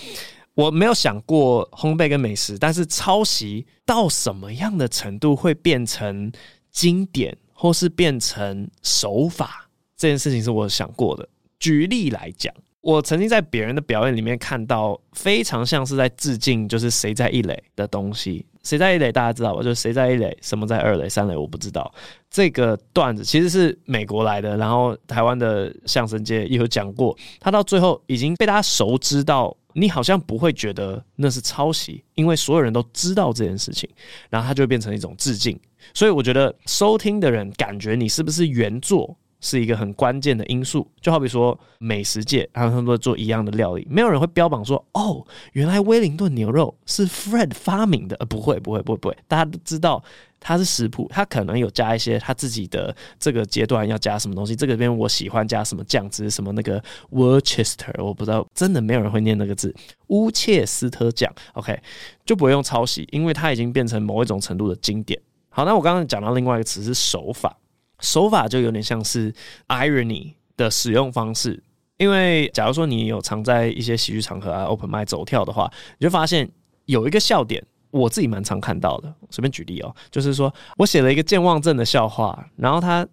[0.54, 6.32] 我没有想过烘焙跟美食，但是抄袭到什么样的程度会变成
[6.70, 11.28] 经典，或是变成手法，这件事情是我想过的。
[11.58, 18.46] 举例来讲，我曾经在别人的表演里面看到非常像是在致敬，就是谁在一垒的东西。
[18.64, 19.62] 谁在一垒大家知道吧？
[19.62, 21.92] 就是谁在一垒，什么在二垒、三垒，我不知道。
[22.32, 27.14] 这个段子其实是美国来的，然后台湾的相声界也有讲过。
[27.38, 33.86] 他到最后已经被大家熟知到，你好像不会觉得那是抄袭，因为所有人都知道这件事情，
[34.30, 35.60] 然后它就会变成一种致敬。
[35.92, 50.02] 所以我觉得收听的人感觉你是不是原作，是一个很关键的因素，就好比说美食界，他们都做一样的料理，没有人会标榜说，哦，原来威灵顿牛肉是 Fred 发明的，呃，不会，不会，不会，不会，大家都知道
[50.38, 59.74] 它是食谱，他可能有加一些他自己的这个阶段要加什么东西，这个边我喜欢加什么酱汁，什么那个 Worcester，我不知道，真的没有人会念那个字，
[60.06, 61.76] 乌切斯特酱，OK，
[62.24, 65.20] 就不会用抄袭，因为它已经变成某一种程度的经典。
[65.50, 67.56] 好，那我刚刚讲到另外一个词是手法。
[68.02, 69.32] 手法就有点像是
[69.68, 71.62] irony 的使用方式，
[71.96, 76.50] 因为假如说你有常在一些喜剧场合啊 open m i 走跳的话，你就发现
[76.84, 79.14] 有一个笑点，我自己蛮常看到的。
[79.30, 83.06] 随便举例哦，就是说我写了一个健忘症的笑话，然后他，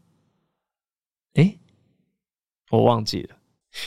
[1.36, 1.58] 诶，
[2.71, 3.36] 我忘记了，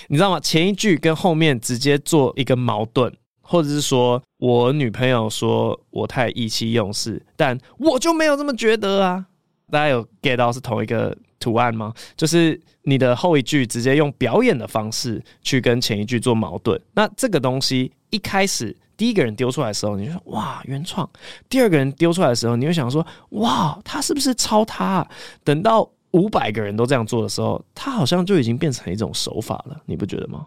[0.08, 0.40] 你知道吗？
[0.40, 9.26] 前一句跟后面直接做一个矛盾，或者是说我女朋友说我太意气用事，但我就没有这么觉得啊。
[9.72, 11.94] 大家有 get 到是同一个图案吗？
[12.14, 16.78] 就是你的后一句直接用表演的方式去跟前一句做矛盾。
[16.92, 21.08] 那这个东西一开始第一个人丢出来的时候，你就说哇原创；
[21.48, 25.08] 第二个人丢出来的时候，你会想说哇他是不是抄他？
[25.42, 30.46] 等到五百个人都这样做的时候，他好像就已经变成一种手法了，你不觉得吗？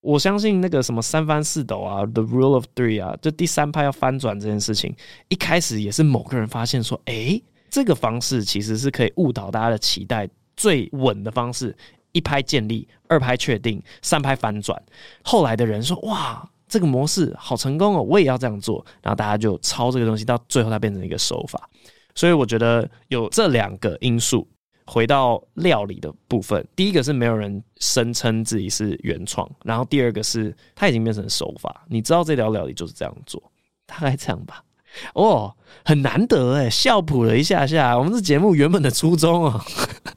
[0.00, 4.94] 我相信那个什么三翻四抖啊，The Rule of Three 啊，就第三拍要翻转这件事情，
[5.28, 7.42] 一开始也是某个人发现说，诶，
[7.74, 11.76] 这个方式其实是可以误导大家的期待，最稳的方式，
[12.12, 14.80] 一拍建立，二拍确定，三拍反转。
[15.24, 21.68] 后来的人说，哇，这个模式好成功哦，我也要这样做，然后大家就抄这个东西，到最后它变成一个手法。
[22.14, 24.46] 所以我觉得有这两个因素。
[24.86, 31.84] 回到料理的部分，第一个是没有人声称自己是原创，然后第二个是它已经变成手法。
[31.88, 33.42] 你知道这条料理就是这样做，
[33.86, 34.62] 大概这样吧。
[35.14, 35.54] 哦，
[35.84, 37.96] 很难得诶，笑谱了一下下。
[37.98, 39.64] 我们这节目原本的初衷啊，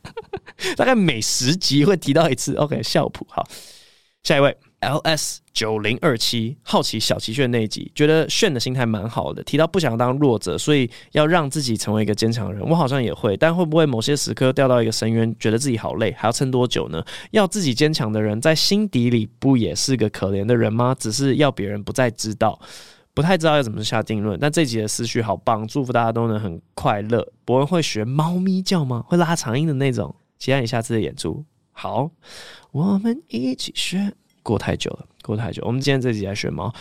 [0.76, 2.54] 大概每十集会提到一次。
[2.56, 3.48] OK，笑谱好，
[4.24, 4.56] 下一位。
[4.80, 12.62] ls 九零二七好奇小齐炫那一集，觉得炫的心态蛮好的，提到不想当弱者，所以要让自己成为一个坚强的人。
[12.62, 17.04] 我好像也会，但会不会某些时刻掉到一个深渊，觉得自己好累，还要撑多久呢？
[17.32, 20.96] 要自己坚强的人，在心底里不也是个可怜的人吗？
[20.98, 22.60] 只是要别人不再知道，
[23.18, 24.40] 不太知道要怎么下定论。
[24.40, 27.28] 但这集的思绪好棒，祝福大家都能很快乐。
[27.44, 29.04] 博恩会学猫咪叫吗？
[29.08, 30.16] 会拉长音的那种？
[30.38, 31.44] 期待你下次的演出。
[31.72, 32.12] 好，
[32.70, 34.14] 我们一起学。
[34.44, 35.64] 过太久了，过太久。
[35.66, 36.72] 我们今天这集来学猫，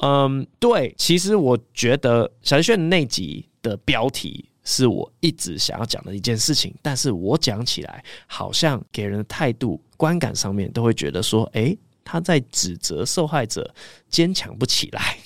[0.00, 13.74] 嗯，对，其实我觉得小齐炫那集的标题是我一直想要讲的一件事情，但是我讲起来好像给人的态度、观感上面都会觉得说，诶，他在指责受害者
[14.10, 15.16] 坚强不起来。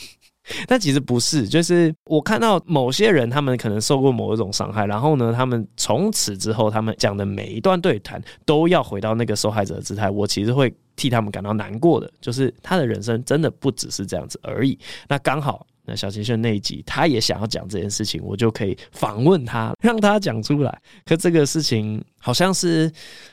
[0.66, 10.10] 但其实不是，就是我看到某些人，他们可能受过某一种伤害，然后呢，他们从此之后，他们讲的每一段对谈都要回到那个受害者的姿态。
[10.10, 14.78] 我其实会替他们感到难过的，就是他的人生真的不只是这样子而已。
[15.08, 20.80] 那刚好，那小齐炫那一集，他也想要讲这件事情，我就可以访问他，让他讲出来。
[21.04, 22.90] 可这个事情好像是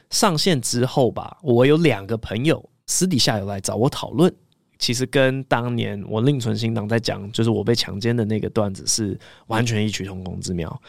[0.09, 4.33] 上线之后吧，我有两个朋友私底下有来找我讨论。
[4.79, 10.81] 其实跟当年我另存心党在讲，就是我被强奸的那个段子是完全异曲同工之妙。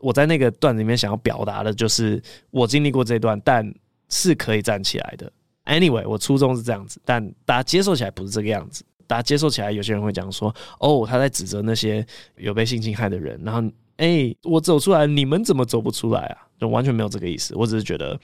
[0.00, 3.74] 我在那个段子里面想要表达的就是我经历过这段，但
[4.08, 5.32] 是可以站起来的。
[5.64, 8.84] Anyway，我初衷是这样子，但大家接受起来不是这个样子。
[9.06, 16.38] 大家接受起来，有些人会讲说：“哦，他在指责那些有被性侵害的人。”然后，哎，我走出来，你们怎么走不出来啊？
[16.58, 17.54] 就完全没有这个意思。
[17.56, 18.18] 我只是觉得。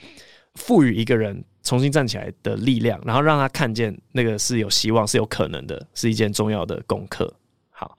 [0.55, 7.31] 赋予一个人重新站起来的力量，然后让他看见那个是有希望、是有可能的，是一件重要的功课。
[7.69, 7.97] 好，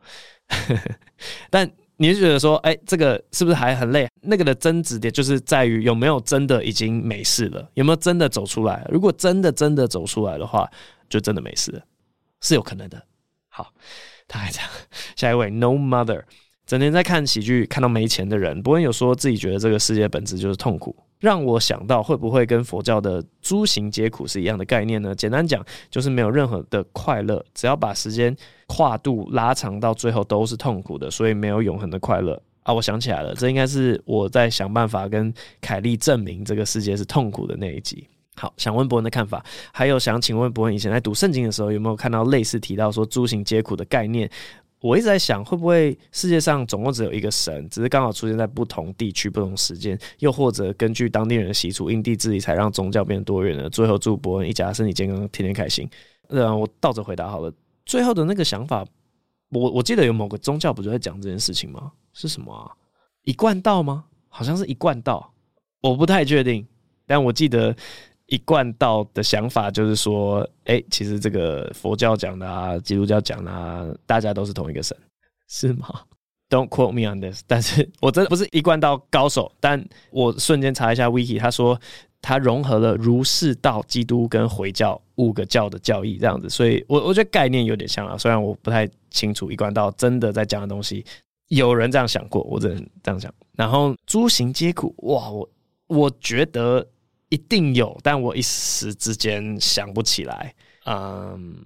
[1.51, 4.09] 但你就觉得说，哎、这个是不是还很累？
[4.21, 8.87] 那个的争执点就是在于有没有真的已经没事了，有没有真的走出来？
[8.91, 10.69] 如果真的真的走出来的话，
[11.09, 11.83] 就真的没事了，
[12.41, 13.01] 是有可能的。
[13.49, 13.73] 好，
[14.27, 14.69] 他还这样。
[15.15, 16.23] 下一位，No Mother，
[16.73, 20.97] 整天在看喜剧，看到没钱的人，不会有说自己觉得这个世界本质就是痛苦。
[21.19, 25.15] 让我想到会不会跟佛教的诸行皆苦是一样的概念呢？
[25.15, 28.35] 简单讲，就是没有任何的快乐，只要把时间
[28.69, 32.73] 跨度拉长到最后都是痛苦的，所以没有永恒的快乐啊！
[32.73, 35.31] 我想起来了，这应该是我在想办法跟
[35.61, 38.09] 凯莉证明这个世界是痛苦的那一集。
[38.35, 44.29] 好，想问博恩的看法，还有想请问博恩，以前在读圣经的时候有没有看到类似提到说诸行皆苦的概念？
[44.83, 53.71] 我一直在想，会不会世界上总共只有一个神，只是刚好出现在不同地区、不同时间，又或者根据当地人的习俗，因地制宜才让宗教变得多元呢？
[53.71, 55.89] 最后祝伯恩一家身体健康，天天开心。
[56.29, 57.53] 呃，我倒着回答好了。
[57.87, 58.85] 最后的那个想法，
[59.51, 61.93] 我我记得有某个宗教不就在讲这件事情吗？
[62.13, 62.67] 是什么啊？
[63.23, 64.05] 一贯道吗？
[64.29, 65.33] 好像是一贯道，
[65.81, 66.67] 我不太确定，
[67.07, 67.75] 但我记得。
[68.33, 74.97] 一贯道的想法就是说，哎、其实这个佛教讲的啊，基督教讲的啊，大家都是同一个神，
[75.49, 75.87] 是吗？
[76.49, 77.43] Don't quote me on this。
[77.47, 81.79] 但是我真的不是一贯道高手，但我瞬间查一下 Wiki，他说
[82.23, 91.05] 他融合了儒释道、基督跟回教五个教的教义这样子，所以我我觉得概念有点像啊，虽然我不太清楚一贯道真的在讲的东西，
[91.49, 93.31] 有人这样想过，我只能这样讲。
[93.57, 95.47] 然后诸行皆苦，哇，我
[95.89, 96.87] 我觉得。
[97.33, 100.55] 一定有，但我一时之间想不起来。
[100.85, 101.57] 嗯，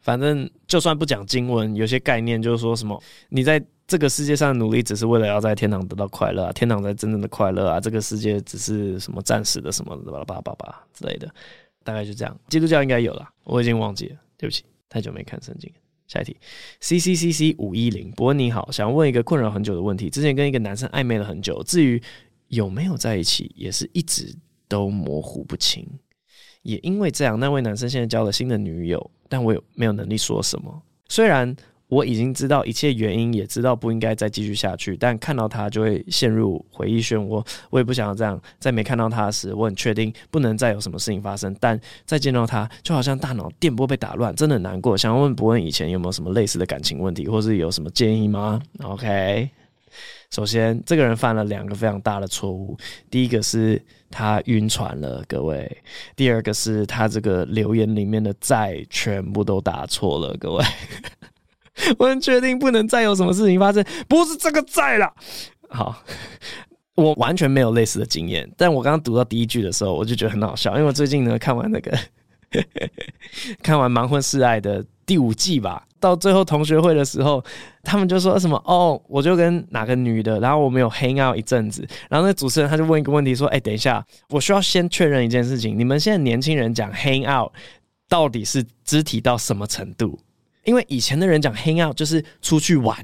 [0.00, 11.28] 反正就算不讲经文，有些概念就是说什么，你在这个世界上努力，只是为了要在天堂得到快乐啊，天堂才真正的快乐啊，这个世界只是什么暂时的什么巴拉巴拉巴拉之类的。
[11.82, 12.38] 大概就这样。
[12.48, 15.68] 基督教应该有了，我已经忘记了，对不起，太久没看圣经。
[16.06, 16.36] 下一题
[16.80, 20.08] ，C C C C 五一零，伯恩你好，想问一个困扰很久的问题。
[20.08, 22.02] 之前跟一个男生暧昧了很久，至于
[22.48, 24.34] 有没有在一起，也是一直
[24.68, 25.84] 都模糊不清。
[26.62, 30.82] 也因为这样，那位男生现在交了新的女友，但我有没有能力说什么？
[31.08, 31.56] 虽然。
[31.90, 37.42] 我已经知道一切原因，也知道不应该再继续下去，但看到他就会陷入回忆漩涡。
[37.70, 41.56] 我也不想要这样，在没看到他时，我很确定不能再有什么事情发生。
[41.58, 44.94] 但再见到他，就好像大脑电波被打乱，真的难过。
[44.98, 49.48] 想要问伯恩以前有没有什么类似的感情问题，或是有什么建议吗？OK，
[50.30, 52.76] 首先这个人犯了两个非常大的错误，
[53.10, 55.64] 第一个是他晕船了，各位；
[56.16, 60.64] 第二个是他这个留言里面的“在”全部都打错了，各位。
[61.98, 65.14] 我很确定不能再有什么事情发生，不是这个在了。
[65.68, 66.02] 好，
[66.96, 71.96] 我完全没有类似的经验，但我刚刚读到第一句的时候，我就觉得很好笑，因为我最近呢看完那个
[73.62, 77.42] 看完《盲婚试爱》的第五季吧，到最后同学会的时候，
[77.82, 87.50] 他们就说什么哦，我就跟哪个女的，然后我们有 hang out 一阵子，然后那主持人他就问一个问题说，哎，等一下，我需要先确认一件事情，你们现在年轻人讲 hang out
[88.06, 90.18] 到底是肢体到什么程度？
[90.64, 92.94] 因为以前的人讲 hang out 就是出去玩，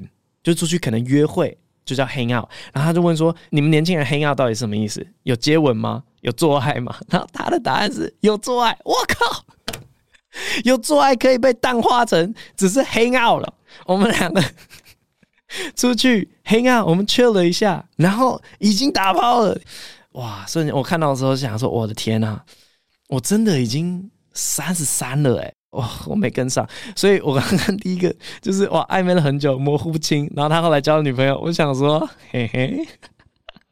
[0.43, 2.47] 就出去可能约会就叫 hang out。
[2.71, 5.03] 然后他就问说：“你们年轻人 hang out 到底什么意思？
[5.23, 6.03] 有接吻吗？
[6.21, 8.77] 有做爱吗？”然后他的答案是有做爱。
[8.83, 9.43] 我靠，
[10.63, 13.53] 有做爱可以被淡化成只是 hang out 了。
[13.85, 14.43] 我们两个
[15.75, 19.59] 出去 hang out，我们 chill 了一下，然后已经打炮了。
[20.13, 20.45] 哇！
[20.47, 22.39] 所以我看到的时候想说：“我的天呐，
[23.09, 30.31] 我真的已经三十三了诶。”哇，我没跟上，所以我刚刚第一个就是哇，暧昧了很久，模糊不清。
[30.33, 32.87] 然后他后来交了女朋友，我想说，嘿嘿，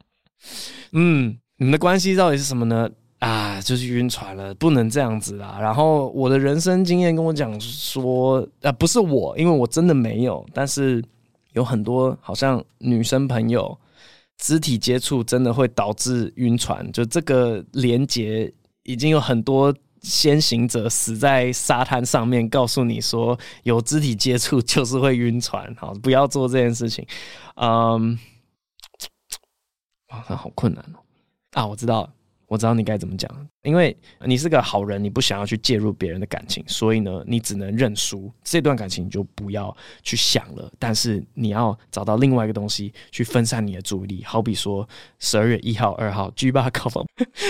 [0.91, 2.89] 嗯，你们的关系到底是什么呢？
[3.23, 5.57] 啊，就是晕船了，不能这样子啦。
[5.61, 11.03] 然后我的人生经验跟我讲说，啊，不是我，因为我真的没有，但是
[11.53, 13.77] 有很多好像女生朋友
[14.37, 19.73] 肢体接触真的会导致晕船，就这个连结已经有很多。
[20.03, 27.07] 先行者死在沙滩上面，告诉你说有肢体接触 就是会晕船，好，不要做这件事情。
[27.55, 28.19] 嗯，
[30.09, 30.99] 哇，好困难哦。
[31.53, 32.09] 啊，我知道了。
[32.53, 33.95] 我知道你该怎么讲，因为
[34.25, 38.29] 你是个好人，你不想要去介入别人的感情，所以呢，你只能认输。
[38.43, 44.23] 这段感情你就不要去想了，但是你要找到另外一个东西去分散你的注意力。
[44.25, 47.05] 好比说，十二月一号、二号，G 八高峰，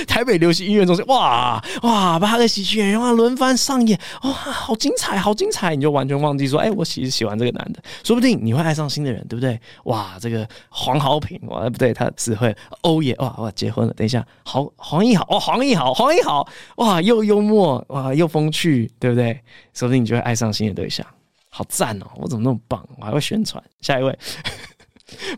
[0.08, 5.76] 台北流行音乐中心，哇哇，八个喜剧演员哇轮番上演，哇，好精彩，好精彩！
[5.76, 9.60] 你就完全忘记说，哎，我其实喜欢这个男的，说不定你会爱上新的人，对不对？
[9.86, 14.71] 哇，这个黄豪平，哇，不对，他只会欧耶，哇哇，结婚了，等一下，好。
[14.78, 19.39] 黄义豪哦，黄义豪，黄义豪，哇，又幽默哇，又风趣，对不对？
[19.74, 21.06] 说不定你就会爱上新的对象，
[21.50, 22.06] 好赞哦！
[22.18, 22.86] 我怎么那么棒？
[23.00, 23.63] 我还会宣传。
[23.80, 24.20] 下一位，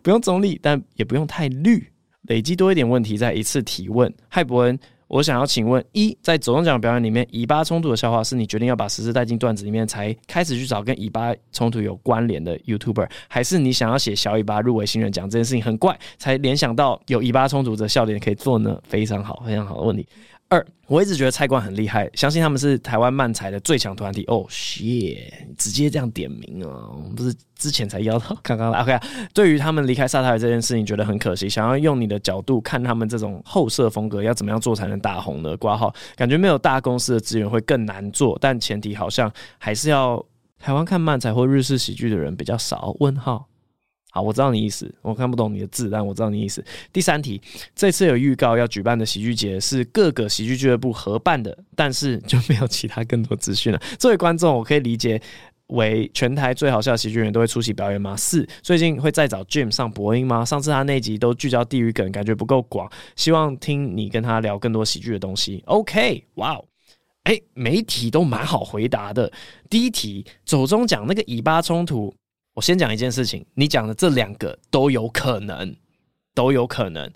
[0.01, 1.87] 不用中立，但也不用太绿，
[2.23, 4.11] 累积多一点问题再一次提问。
[4.27, 4.79] 嗨，伯恩。
[5.07, 18.81] 我想要请问：一，在走钟奖表演里面，以巴冲突的笑话是你决定要把时事带进段子里面，才开始去找跟以巴冲突有关联的 YouTuber，还是你想要写小以巴入围新人奖这件事情很怪，才联想到有以巴冲突的笑点可以做呢？
[18.83, 20.07] 非常好，非常好的问题。
[20.47, 24.23] 二，我一直觉得菜冠很厉害，相信他们是台湾漫才的最强团体。
[24.27, 25.17] 哦，shit，
[25.57, 26.87] 直接这样点名啊！
[26.93, 28.79] 我们不是之前才邀到 刚刚来。
[28.81, 28.99] OK，
[29.33, 31.49] 对于他们离开萨泰这件事情，觉得很可惜。
[31.49, 35.57] 想要用你的角度看他们这种后设风格，要怎么样做才能大红呢？
[35.57, 40.23] 挂号，感觉没有大公司的资源会更难做，但前提好像还是要
[40.59, 42.95] 台湾看漫才或日式喜剧的人比较少。
[42.99, 43.47] 问号。
[44.15, 46.63] 好，我知道你意思，我看不懂你的字，但我知道你意思。
[46.93, 47.41] 第三题，
[47.75, 53.81] 这次有预告要举办的喜剧节是各个喜剧俱乐部合办的，但是就没有其他更多资讯了。
[53.99, 55.21] 作为观众，我可以理解
[55.67, 58.15] 为全台最好笑的喜剧人都会出席表演吗？
[58.15, 60.45] 四，最近会再找 Jim 上播音吗？
[60.45, 65.61] 上次他那集都聚焦地狱梗，感觉不够广，希望听你跟他聊更多喜剧的东西。
[65.65, 66.63] OK，哇哦，
[67.23, 69.29] 哎，每一题都蛮好回答的。
[69.69, 72.15] 第一题，走中讲那个以巴冲突。
[72.55, 75.75] 我先讲一件事情，你讲的这两个都有可能，
[76.33, 77.11] 都有可能，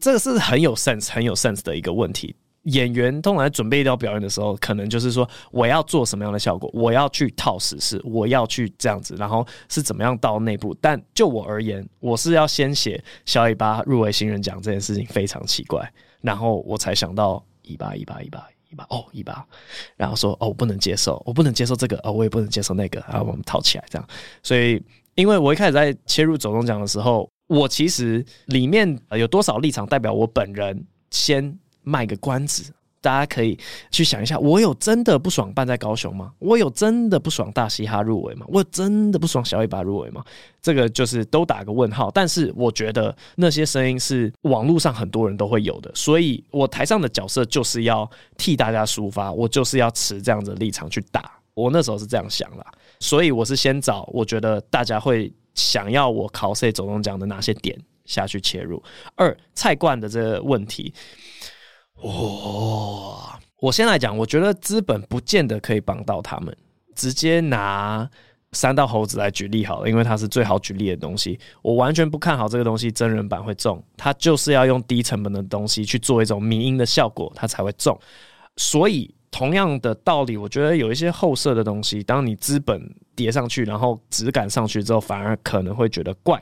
[0.00, 2.34] 这个是很有 sense、很有 sense 的一个问题。
[2.62, 10.74] 演员通常在准备一道表演的时候，可能就是说我要做什么样的效果，我要去套实事，我要去这样子，然后是怎么样到内部。
[10.80, 15.92] 但就我而言，我是要先写小尾巴入围新人奖这件事情非常奇怪，
[16.22, 18.48] 然后我才想到一八一八一八。
[18.72, 19.46] 一把哦，一把，
[19.96, 24.08] 然后说哦，我不能接受，我不能接受这个，哦，我也不能接受那个，然后我们套起来这样。
[24.42, 24.82] 所以，
[25.14, 32.72] 因为我一开始在切入走动奖的时候，我其实里面有多少立场代表我本人，先卖个关子，
[33.02, 33.58] 大家可以
[33.90, 36.32] 去想一下，我有真的不爽办在高雄吗？
[36.38, 38.46] 我有真的不爽大嘻哈入围吗？
[38.48, 40.24] 我有真的不爽小尾巴入围吗？
[40.62, 42.10] 这个就是都打个问号。
[42.12, 51.32] 但是我觉得那些声音是网络上很多人都会有的，所以我台上的角色就是要替大家抒发，我就是要持这样的立场去打。
[51.54, 52.64] 我那时候是这样想啦，
[53.00, 58.82] 所以我是先找我觉得大家会想要我考谁走钟奖的哪些点下去切入。
[59.16, 60.94] 二菜冠的这个问题。
[62.02, 63.18] 哇、哦！
[63.60, 66.56] 我先来讲，我觉得资本不见得可以帮到他们。
[66.94, 68.08] 直接拿
[68.52, 71.38] 三道猴子来举例好了，因为它是最好举例的东西。
[71.62, 77.98] 我完全不看好这个东西真人版会中，它就是要用低成本的东西去做一种迷因的效果，它才会中。
[78.56, 82.82] 所以同样的道理，我觉得有一些后设的东西，当你资本
[83.16, 86.38] 叠上去，然后质感上去之后，反而可能会觉得怪。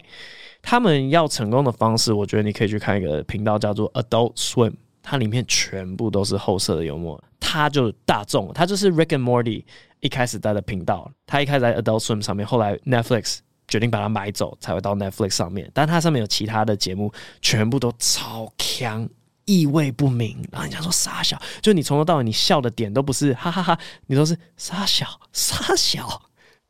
[0.63, 4.73] 他们要成功的方式，我觉得你可以去看一个频道，叫做 Adult Swim。
[5.03, 9.65] 它里面全部都是后色的幽默，它就大众，它就是 Rick and Morty
[10.01, 15.71] 一开始在的频道，它一开始在 Adult Swim 上面，后来 Netflix 决定把它买走，才会到 Netflix 上面。
[15.73, 19.09] 但它上面有其他的节目，全部都超强，
[19.47, 20.43] 意味不明。
[20.53, 26.07] 然后你想说傻小，就你从头到尾你笑的点都不是哈哈哈哈，你都是傻小傻小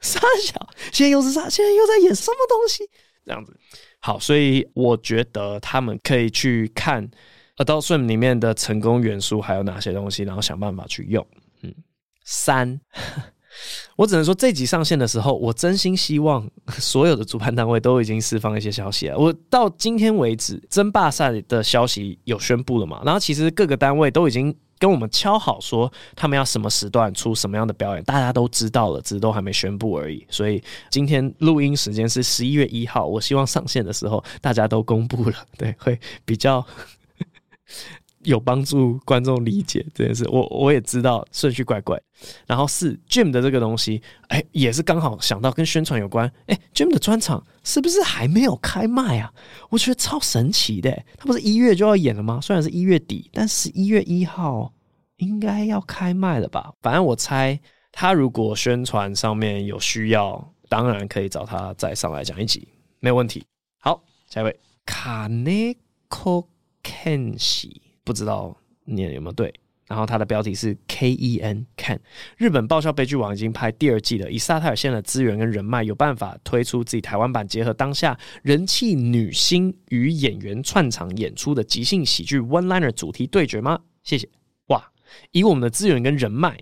[0.01, 1.49] 傻小，现在又是啥？
[1.49, 2.89] 现在又在演什么东西？
[3.25, 3.57] 这样子。
[3.99, 7.11] 好，所以我觉得他们可以去看。
[7.61, 10.23] Adult Swim 里面的成功元素还有哪些东西？
[10.23, 11.25] 然后想办法去用。
[11.61, 11.75] 嗯，
[12.25, 12.81] 三，
[13.97, 19.19] 我只能说这集上线的时候，我真心希望所有的主办单位都已经释放一些消息了。
[19.19, 23.03] 我到今天为止，争霸赛的消息有宣布了嘛？
[23.05, 30.27] 然后其实各个单位都已经跟我们敲好说，他们要什么时段出什么样的表演，大家都知道了，只是都还没宣布而已。
[30.31, 36.67] 所以今天录音时间是十一月一号，我希望上线的时候大家都公布了，对，会比较。
[38.25, 41.99] 有帮助观众理解这件事，我我也知道顺序怪怪。
[42.47, 46.31] 然后是 Jim 的这个东西，哎、也是刚好想到跟宣传有关。
[46.47, 49.33] 哎、，Jim 的专场是不是还没有开卖啊？
[49.71, 52.39] 我觉得超神奇的，他不是一月就要演了吗？
[52.43, 54.71] 虽然是一月底，但十一月一号
[55.17, 56.71] 应该要开卖了吧？
[56.83, 57.59] 反正我猜
[57.91, 62.69] 他如果宣传上面有需要，当然可以找他再上来讲一集，
[62.99, 63.43] 没有问题。
[63.79, 65.75] 好，下一位卡内
[66.07, 66.45] 科。
[67.03, 69.53] Kenshi 不知道念有没有对，
[69.87, 71.99] 然后它的标题是 K E N Ken。
[72.37, 83.81] 日本爆笑悲剧网已经拍第二季了，以萨泰尔现的资源跟人脉，有办法推出自己台湾版，结合当下人气女星与演员串场演出的即兴喜剧 One Liner 主题对决吗？
[84.03, 84.29] 谢谢。
[84.67, 84.93] 哇，
[85.33, 86.59] 以我们的资源跟人脉，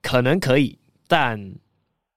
[0.00, 1.54] 可能可以，但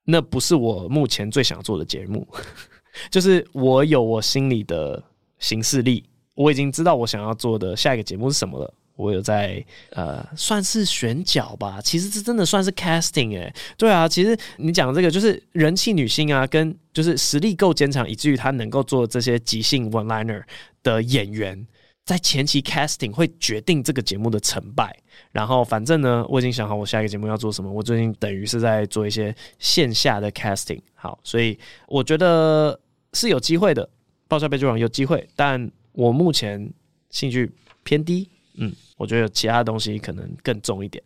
[0.05, 2.25] 那不是我目前最想做的节目。
[3.11, 5.03] 就是我有我心里的
[5.39, 6.05] 行事力。
[6.35, 8.73] 我已经知道我想要做的下一个节目是什么了。
[8.95, 11.81] 我有在呃，算是选角吧。
[11.81, 20.43] 其实这真的算是 casting 诶、对啊，其实你讲这个就是人气女星啊，跟就是实力够坚强，以至于她能够做这些即兴 one liner
[20.83, 21.65] 的演员，
[22.05, 24.95] 在前期 casting 会决定这个节目的成败。
[25.31, 27.71] 然后反正呢，我已经想好我下一个节目要做什么。
[27.71, 30.81] 我最近等于是在做一些线下的 casting。
[30.93, 31.57] 好，所以
[31.87, 32.79] 我觉得
[33.13, 33.89] 是有机会的。
[34.27, 35.71] 爆笑悲剧网有机会，但。
[35.93, 36.71] 我目前
[37.09, 37.49] 兴趣
[37.83, 41.03] 偏低，嗯，我觉得其他东西可能更重一点。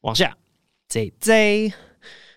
[0.00, 0.36] 往下
[0.88, 1.72] ，J J，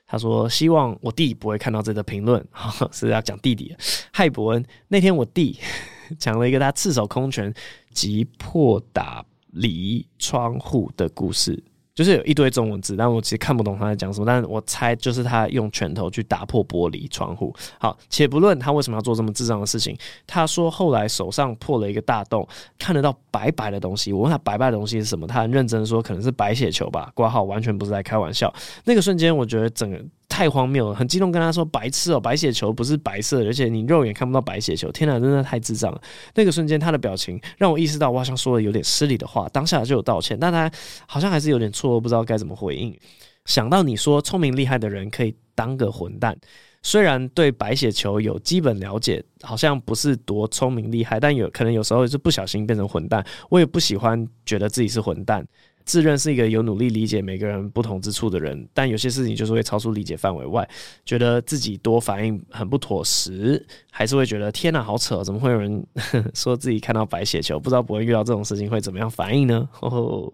[0.05, 2.45] 他说希望我弟不会看到这个评论，
[2.91, 3.75] 是要讲弟弟。
[4.11, 5.59] 嗨，伯恩，那天我弟
[6.17, 7.53] 讲了一个他赤手空拳
[7.93, 11.63] 击破打离窗户的故事。
[11.99, 14.25] 就是有一堆中文字，但我其实看不懂他在讲什么。
[14.25, 17.53] 但是我猜就是他用拳头去打破玻璃窗户。
[17.77, 22.47] 好，且不论他为什么要做这么智障的事情，他说后来手上破了一个大洞，
[22.77, 24.13] 看得到白白的东西。
[24.13, 27.11] 我问他白白的东西是什么，他很认真说可能是白血球吧。
[27.13, 28.53] 挂号完全不是在开玩笑。
[28.85, 30.01] 那个瞬间，我觉得整个。
[30.39, 36.01] 太荒谬了，很激动跟他说：“白痴哦，白血球不是白色，而且你肉眼看不到白血球。”天哪，真的太智障了！
[36.33, 40.71] 那个瞬间，他的表情让我意识到，我好像说了有点失礼的话，当下就有道歉，但他
[41.05, 42.97] 好像还是有点错，不知道该怎么回应。
[43.43, 46.37] 想到你说聪明厉害的人可以当个混蛋，
[46.83, 53.21] 虽然对白血球有基本了解，好像不是多聪明厉害，但有可能有时候是不小心变成混蛋。
[53.49, 55.45] 我也不喜欢觉得自己是混蛋。
[55.85, 60.67] 自认是一个有努力理解每个人不同之处的人，但有些事情就是会超出理解范围外，
[61.03, 65.83] 觉得自己多反应很不妥时，还是会觉得天哪，好扯，怎么会有人
[66.35, 67.59] 说自己看到白血球？
[67.59, 69.67] 不知道不会遇到这种事情会怎么样反应呢？
[69.81, 70.31] 哦，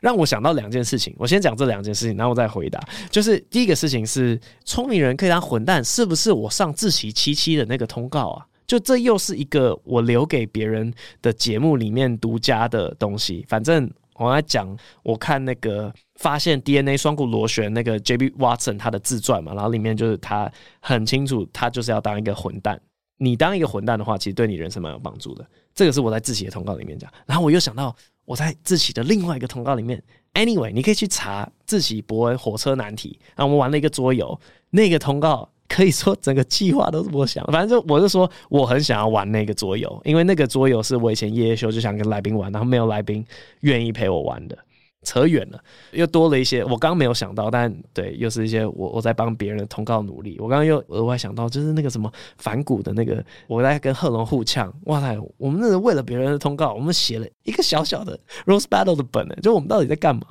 [0.00, 2.78] 让我想到两件事情，我先讲这两件事情，然后我再回答。
[3.10, 8.46] 就是第一个事情是，聪明人可以当混蛋，是不是我上自习七七的那个通告啊？
[8.68, 10.92] 就这又是一个我留给别人
[11.22, 13.44] 的节目里面独家的东西。
[13.48, 18.28] 反正我在讲，我看那个发现 DNA 双股螺旋那个 J.B.
[18.38, 22.78] Watson 他的自传嘛，然后里面就是他很清楚，他就是要当一个混蛋。
[23.16, 25.44] 你当一个混蛋的话，其实对你人生蛮有帮助的。
[25.74, 27.10] 这个是我在志祺的通告里面讲。
[27.26, 27.96] 然后我又想到
[28.26, 30.00] 我在志祺的另外一个通告里面
[30.34, 33.18] ，Anyway，你可以去查志祺博恩火车难题。
[33.34, 34.38] 然后我们玩了一个桌游，
[34.70, 35.48] 那个通告。
[35.68, 43.24] 可以说整个计划都是我想， 反正就我是说我很想要玩那个桌游，因为那个桌游是我以前夜夜秀就想跟来宾玩，然后没有来宾
[43.60, 44.58] 愿意陪我玩的。
[45.04, 45.62] 扯远了，
[45.92, 50.36] 又多了一些我刚刚没有想到，但对，又是一些我我在帮别人的通告努力。
[50.40, 54.70] 我刚刚又额外想到，就是那个什么反骨的那个，我在跟贺龙互呛。
[54.86, 60.26] 哇塞，我们那是为了别人的通告，我们写了一个小小的 Rose Battle 的本呢，就我们到底在干嘛？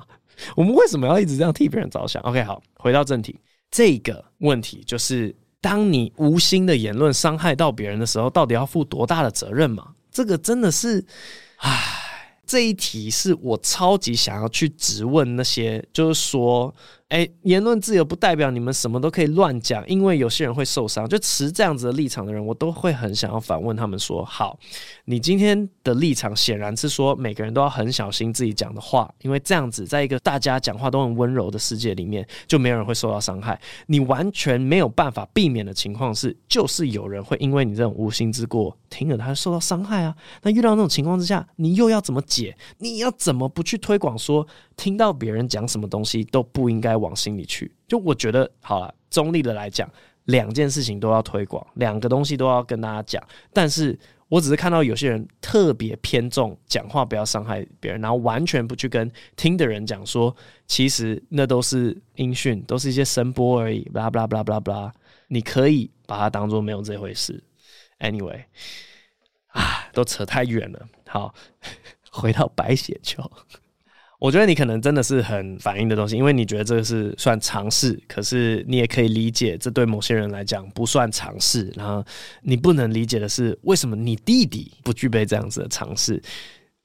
[0.54, 3.36] 我们为什么要一直这样替别人着想？OK，好，回到正题。
[3.70, 9.94] 这个问题就是，当你无心的言论伤害到别人的时候，到底要负多大的责任嘛？
[10.10, 11.04] 这个真的是，
[11.56, 16.74] 唉，这一题是我超级想要去质问那些，就是说。
[17.08, 21.08] 哎，言论自由不代表你们什么都可以乱讲，因为有些人会受伤。
[21.08, 24.58] 就持这样子的立场的人，我都会很想要反问他们说：好，
[25.06, 33.58] 你今天的立场显然是说每个人都要很小心自己讲的话，因为这样子在一个大家讲话都很温柔的世界里面，就没有人会受到伤害。
[33.86, 40.14] 你完全没有办法避免的情况是，就是有人会因为你这种无心之过，听了他受到伤害啊。
[40.42, 42.54] 那遇到那种情况之下，你又要怎么解？
[42.76, 44.46] 你要怎么不去推广说，
[44.76, 49.88] 听到别人讲什么东西都不应该往心里去，就我觉得好了，中立的来讲，
[50.24, 53.22] 两件事情都要推广，两个东西都要跟大家讲。
[53.52, 60.34] 但是我只是看到有些人特别偏重讲话不要伤害别人，然后完全不去跟听的人讲说，
[60.66, 63.88] 其实那都是音讯，都是一些声波而已。
[63.88, 64.92] 巴拉巴拉巴拉巴拉，
[65.28, 67.42] 你可以把它当做没有这回事。
[68.00, 68.44] Anyway，
[69.46, 70.86] 啊，都扯太远了。
[71.06, 71.34] 好，
[72.12, 73.22] 回到白血球。
[74.18, 81.72] 我觉得你可能真的是很反应的东西，因为你觉得这个是算尝试，可是你也可以理解，这对某些人来讲不算尝试。
[81.76, 82.04] 然后
[82.42, 86.20] 你不能理解的是，为什么你弟弟不具备这样子的尝试？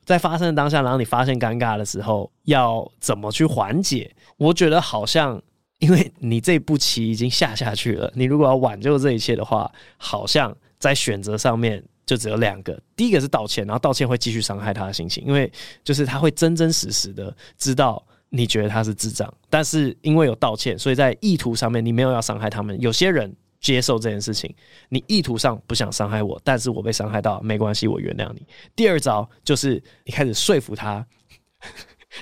[0.06, 4.16] 在发生的当下，然后你发现尴尬的时候，要怎么去缓解？
[4.38, 5.42] 我觉得好像，
[5.80, 11.84] 因为你这步棋已经下下去了，你如果要挽救这一切的话，好像在选择上面。
[12.14, 15.52] 就只有两个，第一个是道歉，然后道歉会继续伤害他的心情，因为
[15.84, 22.80] 就是他会真真实实的知道你觉得他是智障，但是因为有道歉，所以在意图上面你没有要伤害他们。
[22.80, 24.54] 有些人接受这件事情，
[24.90, 28.46] 你意图上不想伤害我，但是我被伤害到，没关系，我原谅你。
[28.76, 31.04] 第二招就是你开始说服他。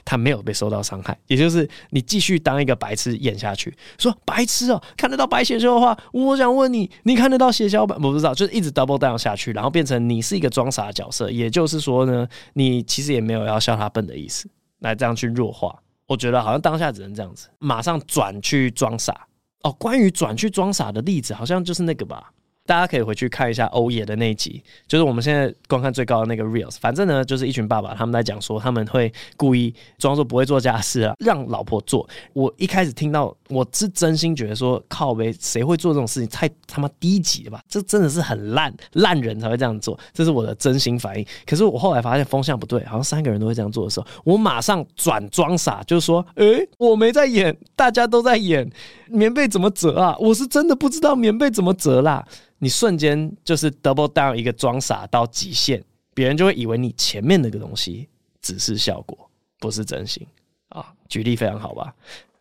[0.05, 7.97] 他没有被受到伤害，也就是你继续当一个白痴演下去，说白痴哦，看得到白血球的话，我想问你，你看得到血小板？
[8.01, 15.75] 我不知道，就是一直 double down 下去，然后变成你是一个装傻的角色，也就是说呢，你其实也没有要笑他笨的意思，来这样去弱化。
[16.07, 19.27] 我觉得好像当下只能这样子，马上转去装傻。
[19.63, 22.31] 哦，关于转去装傻的例子，好像就是那个吧。
[22.65, 26.77] 大家可以回去看一下欧爷的那一集，就是我们现在观看最高的那个 reels。
[26.79, 32.07] 反正呢，就是一群爸爸他们在讲说，他们会故意装作不会做家事啊，让老婆做。
[32.33, 36.29] 我一开始听到，我是真心觉得说，靠呗，谁会做这种事情？
[36.29, 37.61] 太他妈低级了吧！
[37.67, 41.25] 这真的是很烂烂人才会这样做，这是我的真心反应。
[41.45, 48.69] 可是我后来发现风向不对，好像三个人都会这样做的时候，我马上转装傻，就是说，诶、我没在演，大家都在演。
[49.07, 50.15] 棉被怎么折啊？
[50.21, 52.25] 我是真的不知道棉被怎么折啦。
[52.63, 55.83] 你瞬间就是 double down 一个装傻到极限，
[56.13, 58.07] 别人就会以为你前面那个东西
[58.39, 59.17] 只是效果，
[59.59, 60.23] 不是真心
[60.69, 60.93] 啊。
[61.09, 61.91] 举例非常好吧？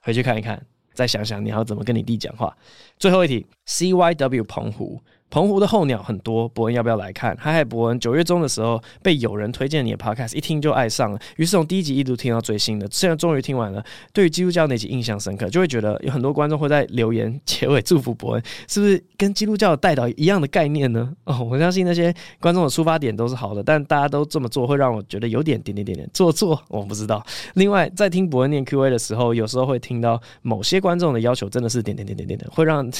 [0.00, 0.62] 回去看一看，
[0.92, 2.54] 再想想你要怎么跟你弟讲话。
[2.98, 5.00] 最后一题，CYW 澎湖。
[5.30, 7.36] 澎湖的候鸟很多，伯恩要不要来看？
[7.38, 13.82] 嗨嗨，伯恩，九月中的时候被友人推荐你的 podcast，一听就爱上了，于是从第一集一路听到最新的，现在终于听完了。
[14.12, 21.12] 对于基督教那集印象深刻，就会觉得有很多观众会在留言结尾祝福伯恩，是不是跟基督教的代祷一样的概念呢？
[21.24, 26.60] 哦，我相信那些观众的出发点都是好的，但大家都这么做，会让我觉得有点点点点点做作。
[26.66, 27.24] 我不知道。
[27.54, 32.90] 另外，在听伯恩念 Q&A 的时候，有时候会听到某些观众的要求真的是点点点点点点，会让。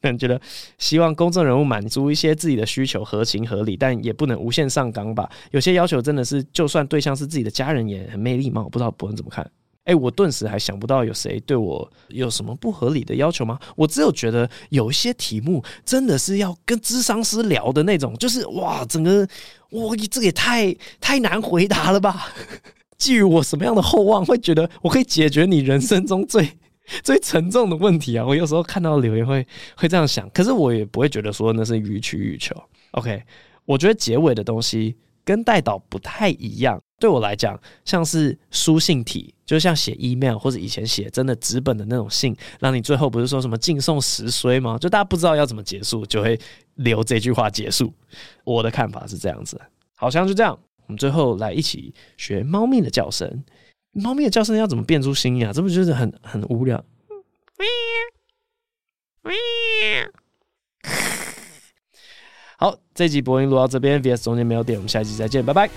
[0.00, 0.40] 人觉得
[0.78, 5.30] 希望公众人物满满足一些自己的需求合情合理，但也不能无限上纲吧？
[5.52, 8.68] 有些要求真的是，就算对象是自己的家人，也很没礼貌。
[8.68, 9.48] 不知道博恩怎么看？
[9.84, 13.56] 哎、我顿时还想不到有谁对我有什么不合理的要求吗？
[13.76, 19.24] 我只有觉得有一些题目真的是要跟智商师聊的那种，就是哇，整个
[19.70, 22.26] 哇，这也太太难回答了吧？
[22.98, 26.58] 寄予我什么样的厚望，会觉得我可以解决你人生中最
[27.04, 28.24] 最沉重的问题啊！
[28.24, 32.54] 我有时候看到留言会会这样想，可是我也不会觉得说那是予取予求。
[32.92, 33.22] OK，
[33.64, 36.80] 我觉得结尾的东西跟代导不太一样。
[36.98, 44.76] 对我来讲，像是书信体，就像写 email 或者以前写真的纸本的那种信，让你最后不是说什么敬送十衰吗？
[44.78, 46.36] 就大家不知道要怎么结束，就会
[46.74, 47.92] 留这句话结束。
[48.42, 49.60] 我的看法是这样子，
[49.94, 50.58] 好像就这样。
[50.86, 53.44] 我们最后来一起学猫咪的叫声。
[53.92, 55.52] 猫咪的叫声要怎么变出新意啊？
[55.52, 56.84] 这不就是很很无聊？
[62.56, 65.70] 好，这集播音录到这边，VS 中间没有点，我们下一集再见，拜拜。